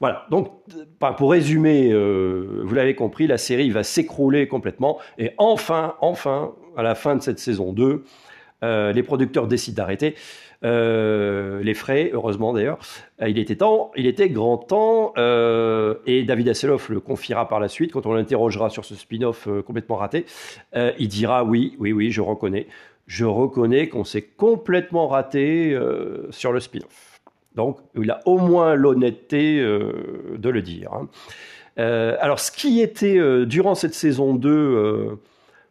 voilà. 0.00 0.26
Donc, 0.30 0.50
pour 1.16 1.30
résumer, 1.30 1.94
vous 1.94 2.74
l'avez 2.74 2.94
compris, 2.94 3.26
la 3.26 3.38
série 3.38 3.70
va 3.70 3.84
s'écrouler 3.84 4.48
complètement. 4.48 4.98
Et 5.16 5.32
enfin, 5.38 5.94
enfin, 6.00 6.52
à 6.76 6.82
la 6.82 6.94
fin 6.94 7.16
de 7.16 7.22
cette 7.22 7.38
saison 7.38 7.72
2, 7.72 8.04
les 8.62 9.02
producteurs 9.02 9.46
décident 9.46 9.76
d'arrêter. 9.76 10.14
Euh, 10.64 11.60
les 11.62 11.74
frais, 11.74 12.10
heureusement 12.12 12.52
d'ailleurs. 12.52 12.78
Euh, 13.20 13.28
il 13.28 13.38
était 13.38 14.28
grand 14.28 14.58
temps, 14.58 15.12
euh, 15.18 15.94
et 16.06 16.22
David 16.22 16.48
Hasselhoff 16.48 16.88
le 16.88 17.00
confiera 17.00 17.48
par 17.48 17.58
la 17.58 17.68
suite 17.68 17.92
quand 17.92 18.06
on 18.06 18.12
l'interrogera 18.12 18.70
sur 18.70 18.84
ce 18.84 18.94
spin-off 18.94 19.48
complètement 19.66 19.96
raté. 19.96 20.24
il 20.74 21.08
dira 21.08 21.44
oui, 21.44 21.76
oui, 21.78 21.92
oui, 21.92 22.10
je 22.10 22.20
reconnais, 22.20 22.66
je 23.06 23.24
reconnais 23.24 23.88
qu'on 23.88 24.04
s'est 24.04 24.22
complètement 24.22 25.08
raté 25.08 25.76
sur 26.30 26.52
le 26.52 26.60
spin-off. 26.60 27.20
Donc, 27.54 27.78
il 28.00 28.10
a 28.10 28.20
au 28.24 28.38
moins 28.38 28.74
l'honnêteté 28.74 29.60
de 29.60 30.48
le 30.48 30.62
dire. 30.62 30.92
Hein. 30.94 31.08
alors, 31.76 32.38
ce 32.38 32.50
qui 32.50 32.80
était 32.80 33.18
durant 33.46 33.74
cette 33.74 33.94
saison 33.94 34.34
2 34.34 35.18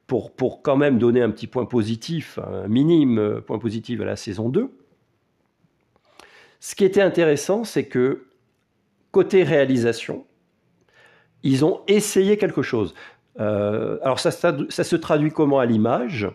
pour, 0.07 0.31
pour, 0.31 0.61
quand 0.61 0.75
même 0.75 0.99
donner 0.99 1.21
un 1.21 1.31
petit 1.31 1.47
point 1.47 1.65
positif, 1.65 2.37
un 2.39 2.67
minime 2.67 3.41
point 3.47 3.59
positif 3.59 4.01
à 4.01 4.05
la 4.05 4.15
saison 4.15 4.49
2, 4.49 4.69
ce 6.61 6.75
qui 6.75 6.85
était 6.85 7.01
intéressant, 7.01 7.65
c'est 7.65 7.85
que 7.85 8.27
côté 9.11 9.43
réalisation, 9.43 10.25
ils 11.43 11.65
ont 11.65 11.81
essayé 11.87 12.37
quelque 12.37 12.61
chose. 12.61 12.93
Euh, 13.39 13.97
alors 14.03 14.19
ça, 14.19 14.31
se 14.31 14.95
traduit 14.95 15.31
comment 15.31 15.59
à 15.59 15.65
l'image? 15.65 16.29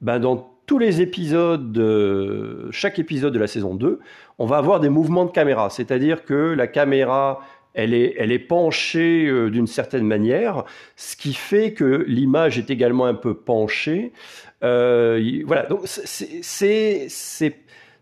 Ben 0.00 0.20
Dans 0.20 0.48
tous 0.64 0.78
les 0.78 1.02
épisodes, 1.02 2.70
chaque 2.70 2.98
épisode 2.98 3.34
de 3.34 3.38
la 3.38 3.48
saison 3.48 3.74
2, 3.74 3.98
on 4.38 4.46
va 4.46 4.58
avoir 4.58 4.80
des 4.80 4.88
mouvements 4.88 5.26
de 5.26 5.32
caméra, 5.32 5.68
c'est-à-dire 5.68 6.24
que 6.24 6.54
la 6.54 6.66
caméra 6.66 7.42
elle 7.74 7.92
est, 7.92 8.38
penchée 8.38 9.26
euh, 9.26 9.50
d'une 9.50 9.66
certaine 9.66 10.06
manière, 10.06 10.64
ce 10.96 11.16
qui 11.16 11.34
fait 11.34 11.72
que 11.72 12.04
l'image 12.06 12.56
est 12.56 12.70
également 12.70 13.06
un 13.06 13.14
peu 13.14 13.34
penchée. 13.34 14.12
Euh, 14.62 15.42
voilà, 15.44 15.64
donc 15.64 15.80
c'est 15.84 17.08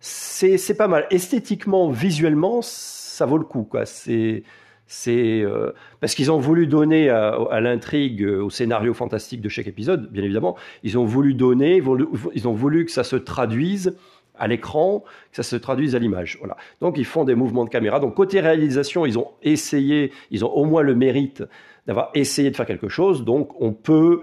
c'est 0.03 0.77
pas 0.77 0.88
mal. 0.88 1.07
Esthétiquement, 1.11 1.91
visuellement, 1.91 2.61
ça 2.61 3.25
vaut 3.25 3.38
le 3.38 3.45
coup. 3.45 3.62
Quoi. 3.62 3.87
C'est 3.87 4.43
c'est 4.87 5.41
euh, 5.41 5.73
parce 6.01 6.15
qu'ils 6.15 6.31
ont 6.31 6.38
voulu 6.38 6.67
donner 6.67 7.09
à, 7.09 7.61
l'intrigue, 7.61 8.27
au 8.27 8.51
scénario 8.51 8.93
fantastique 8.93 9.41
de 9.41 9.49
chaque 9.49 9.67
épisode, 9.67 10.12
bien 10.12 10.23
évidemment, 10.23 10.55
ils 10.83 10.99
ont 10.99 11.07
voulu 11.07 11.33
donner, 11.33 11.83
ils 12.35 12.47
ont 12.49 12.53
voulu 12.53 12.85
que 12.85 12.91
ça 12.91 13.03
se 13.03 13.17
traduise 13.17 13.97
à 14.35 14.49
l'écran, 14.49 15.03
que 15.31 15.37
ça 15.37 15.43
se 15.45 15.57
traduise 15.57 15.95
à 15.95 15.99
l'image. 15.99 16.37
Voilà. 16.41 16.59
Donc 16.81 16.99
ils 16.99 17.07
font 17.07 17.25
des 17.25 17.35
mouvements 17.35 17.65
de 17.65 17.71
caméra. 17.71 18.01
Donc 18.01 18.15
côté 18.15 18.41
réalisation, 18.41 19.07
ils 19.07 19.19
ont 19.19 19.29
essayé, 19.43 20.12
ils 20.31 20.45
ont 20.45 20.51
au 20.51 20.67
moins 20.67 20.83
le 20.83 20.95
mérite 20.95 21.43
d'avoir 21.87 22.11
essayé 22.14 22.51
de 22.51 22.57
faire 22.57 22.66
quelque 22.66 22.88
chose. 22.88 23.25
Donc 23.25 23.61
on 23.61 23.73
peut, 23.73 24.23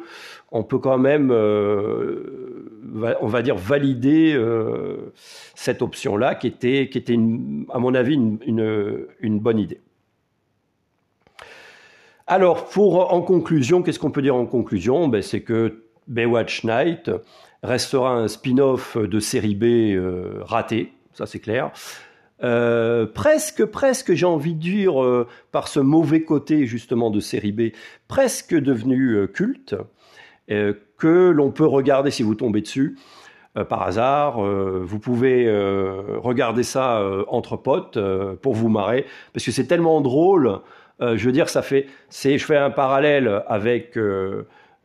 quand 0.51 0.97
même, 0.97 1.31
euh, 1.31 2.69
on 3.21 3.27
va 3.27 3.41
dire, 3.41 3.55
valider 3.55 4.33
euh, 4.33 5.11
cette 5.55 5.81
option-là, 5.81 6.35
qui 6.35 6.47
était, 6.47 6.89
qui 6.89 6.97
était 6.97 7.17
à 7.69 7.79
mon 7.79 7.93
avis, 7.93 8.15
une, 8.15 9.07
une, 9.19 9.39
bonne 9.39 9.59
idée. 9.59 9.81
Alors, 12.27 12.65
pour 12.69 13.13
en 13.13 13.21
conclusion, 13.21 13.81
qu'est-ce 13.81 13.99
qu'on 13.99 14.11
peut 14.11 14.21
dire 14.21 14.35
en 14.35 14.45
conclusion? 14.45 15.07
Ben, 15.07 15.21
C'est 15.21 15.41
que 15.41 15.83
Baywatch 16.07 16.63
Night 16.63 17.11
restera 17.63 18.11
un 18.11 18.27
spin-off 18.27 18.97
de 18.97 19.19
série 19.19 19.55
B 19.55 19.63
euh, 19.63 20.39
raté, 20.41 20.93
ça 21.13 21.25
c'est 21.25 21.39
clair. 21.39 21.71
Euh, 22.43 23.05
presque, 23.05 23.65
presque, 23.65 24.13
j'ai 24.13 24.25
envie 24.25 24.53
de 24.53 24.59
dire, 24.59 25.03
euh, 25.03 25.27
par 25.51 25.67
ce 25.67 25.79
mauvais 25.79 26.21
côté 26.21 26.65
justement 26.65 27.09
de 27.09 27.19
série 27.19 27.51
B, 27.51 27.61
presque 28.07 28.55
devenu 28.55 29.15
euh, 29.15 29.27
culte, 29.27 29.75
que 30.97 31.29
l'on 31.29 31.51
peut 31.51 31.67
regarder 31.67 32.09
si 32.09 32.23
vous 32.23 32.33
tombez 32.33 32.61
dessus 32.61 32.97
par 33.69 33.83
hasard. 33.83 34.41
vous 34.41 34.97
pouvez 34.97 35.47
regarder 36.17 36.63
ça 36.63 37.07
entre 37.27 37.55
potes 37.55 37.99
pour 38.41 38.55
vous 38.55 38.67
marrer, 38.67 39.05
parce 39.31 39.45
que 39.45 39.51
c'est 39.51 39.67
tellement 39.67 40.01
drôle. 40.01 40.61
je 40.99 41.23
veux 41.23 41.31
dire, 41.31 41.49
ça 41.49 41.61
fait, 41.61 41.85
c'est, 42.09 42.39
je 42.39 42.45
fais 42.45 42.57
un 42.57 42.71
parallèle 42.71 43.43
avec 43.45 43.95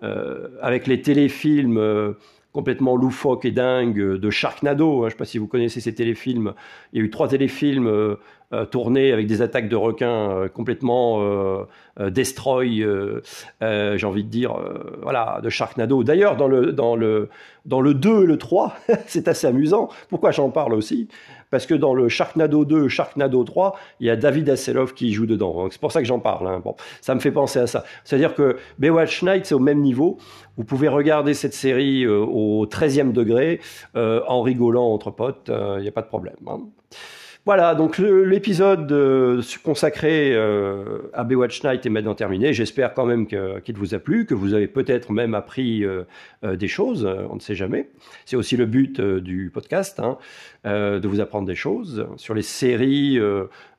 avec 0.03 0.87
les 0.87 1.01
téléfilms 1.01 2.15
complètement 2.55 2.97
loufoque 2.97 3.45
et 3.45 3.51
dingue 3.51 3.99
de 3.99 4.31
Sharknado. 4.31 4.99
Hein. 4.99 5.01
Je 5.01 5.05
ne 5.07 5.11
sais 5.11 5.17
pas 5.17 5.25
si 5.25 5.39
vous 5.39 5.49
connaissez 5.49 5.81
ces 5.81 5.95
téléfilms. 5.95 6.55
Il 6.93 7.01
y 7.01 7.03
a 7.03 7.05
eu 7.05 7.11
trois 7.11 7.27
téléfilms 7.29 7.89
euh, 7.89 8.15
euh, 8.53 8.65
tourné 8.65 9.13
avec 9.13 9.27
des 9.27 9.43
attaques 9.43 9.69
de 9.69 9.75
requins 9.75 10.31
euh, 10.31 10.49
complètement 10.49 11.21
destroy, 11.99 12.87
j'ai 13.61 14.07
envie 14.07 14.25
de 14.25 14.29
dire, 14.29 14.57
voilà, 15.03 15.41
de 15.43 15.51
Sharknado. 15.51 16.05
D'ailleurs, 16.05 16.37
dans 16.37 16.49
le, 16.49 16.73
dans, 16.73 16.97
dans 17.67 17.81
le 17.81 17.95
2 17.95 18.23
et 18.23 18.27
le 18.27 18.39
3, 18.39 18.77
c'est 19.07 19.27
assez 19.29 19.47
amusant. 19.47 19.89
Pourquoi 20.09 20.31
j'en 20.31 20.51
parle 20.51 20.75
aussi? 20.75 21.09
Parce 21.55 21.67
que 21.67 21.75
dans 21.75 21.95
le 21.95 22.09
Sharknado 22.09 22.65
2 22.65 22.89
Sharknado 22.89 23.45
3, 23.45 23.77
il 24.01 24.09
y 24.09 24.11
a 24.11 24.17
David 24.17 24.51
Hasselhoff 24.51 24.93
qui 24.93 25.13
joue 25.13 25.25
dedans. 25.25 25.69
C'est 25.71 25.81
pour 25.81 25.93
ça 25.93 26.01
que 26.01 26.05
j'en 26.05 26.19
parle. 26.19 26.49
Hein. 26.49 26.61
Ça 27.01 27.15
me 27.15 27.21
fait 27.21 27.31
penser 27.31 27.61
à 27.61 27.69
ça. 27.69 27.85
C'est-à-dire 28.03 28.35
que 28.35 28.57
Baywatch 28.81 29.23
Night, 29.23 29.47
c'est 29.47 29.55
au 29.55 29.61
même 29.61 29.81
niveau. 29.81 30.19
Vous 30.57 30.65
pouvez 30.65 30.89
regarder 30.89 31.33
cette 31.33 31.55
série 31.55 32.09
au 32.09 32.67
13e 32.67 33.13
degré 33.13 33.61
en 33.95 34.43
rigolant 34.43 34.89
entre 34.89 35.13
potes. 35.13 35.49
Il 35.49 35.83
n'y 35.83 35.87
a 35.87 35.93
pas 35.93 36.03
de 36.03 36.09
problème. 36.09 36.35
Hein. 36.49 36.59
Voilà, 37.47 37.75
donc 37.75 37.99
l'épisode 37.99 38.91
euh, 38.91 39.43
consacré 39.63 40.35
euh, 40.35 41.11
à 41.13 41.25
Baywatch 41.25 41.63
Night 41.63 41.85
est 41.85 41.91
maintenant 41.91 42.15
terminé. 42.15 42.55
J'espère 42.55 42.95
quand 42.95 43.05
même 43.05 43.27
qu'il 43.27 43.77
vous 43.77 43.95
a 43.95 43.99
plu, 43.99 44.25
que 44.25 44.33
vous 44.33 44.55
avez 44.55 44.67
peut-être 44.67 45.13
même 45.13 45.35
appris 45.35 45.85
euh, 45.85 46.05
des 46.43 46.69
choses, 46.69 47.05
on 47.05 47.35
ne 47.35 47.41
sait 47.41 47.55
jamais. 47.55 47.91
C'est 48.25 48.37
aussi 48.37 48.57
le 48.57 48.65
but 48.65 48.99
du 48.99 49.51
podcast, 49.53 50.01
hein, 50.01 50.17
de 50.65 51.07
vous 51.07 51.21
apprendre 51.21 51.47
des 51.47 51.55
choses 51.55 52.07
sur 52.17 52.33
les 52.33 52.43
séries 52.43 53.19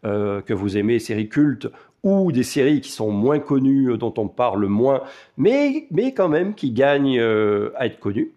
que 0.03 0.53
vous 0.53 0.78
aimez, 0.78 0.99
séries 0.99 1.30
cultes 1.30 1.68
ou 2.03 2.32
des 2.32 2.43
séries 2.43 2.82
qui 2.82 2.91
sont 2.91 3.09
moins 3.09 3.39
connues, 3.39 3.97
dont 3.97 4.13
on 4.18 4.28
parle 4.28 4.68
moins, 4.68 5.01
mais, 5.38 5.88
mais 5.89 6.13
quand 6.13 6.30
même 6.30 6.53
qui 6.53 6.72
gagnent 6.72 7.20
à 7.20 7.88
être 7.88 7.99
connues. 7.99 8.32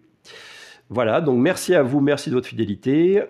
Voilà, 0.89 1.21
donc 1.21 1.37
merci 1.37 1.75
à 1.75 1.83
vous, 1.83 1.99
merci 1.99 2.31
de 2.31 2.35
votre 2.35 2.47
fidélité. 2.47 3.21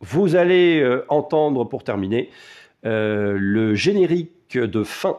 Vous 0.00 0.36
allez 0.36 0.80
euh, 0.80 1.04
entendre, 1.08 1.64
pour 1.64 1.84
terminer, 1.84 2.30
euh, 2.84 3.36
le 3.38 3.74
générique 3.74 4.58
de 4.58 4.84
fin 4.84 5.18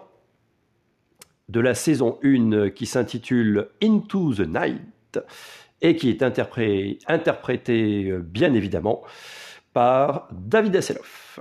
de 1.49 1.59
la 1.59 1.73
saison 1.73 2.19
1 2.23 2.69
qui 2.69 2.85
s'intitule 2.85 3.69
Into 3.81 4.35
the 4.35 4.47
Night 4.47 5.19
et 5.81 5.95
qui 5.95 6.09
est 6.09 6.23
interprété, 6.23 8.09
euh, 8.09 8.19
bien 8.19 8.53
évidemment 8.53 9.03
par 9.73 10.27
David 10.31 10.75
Hasselhoff. 10.75 11.39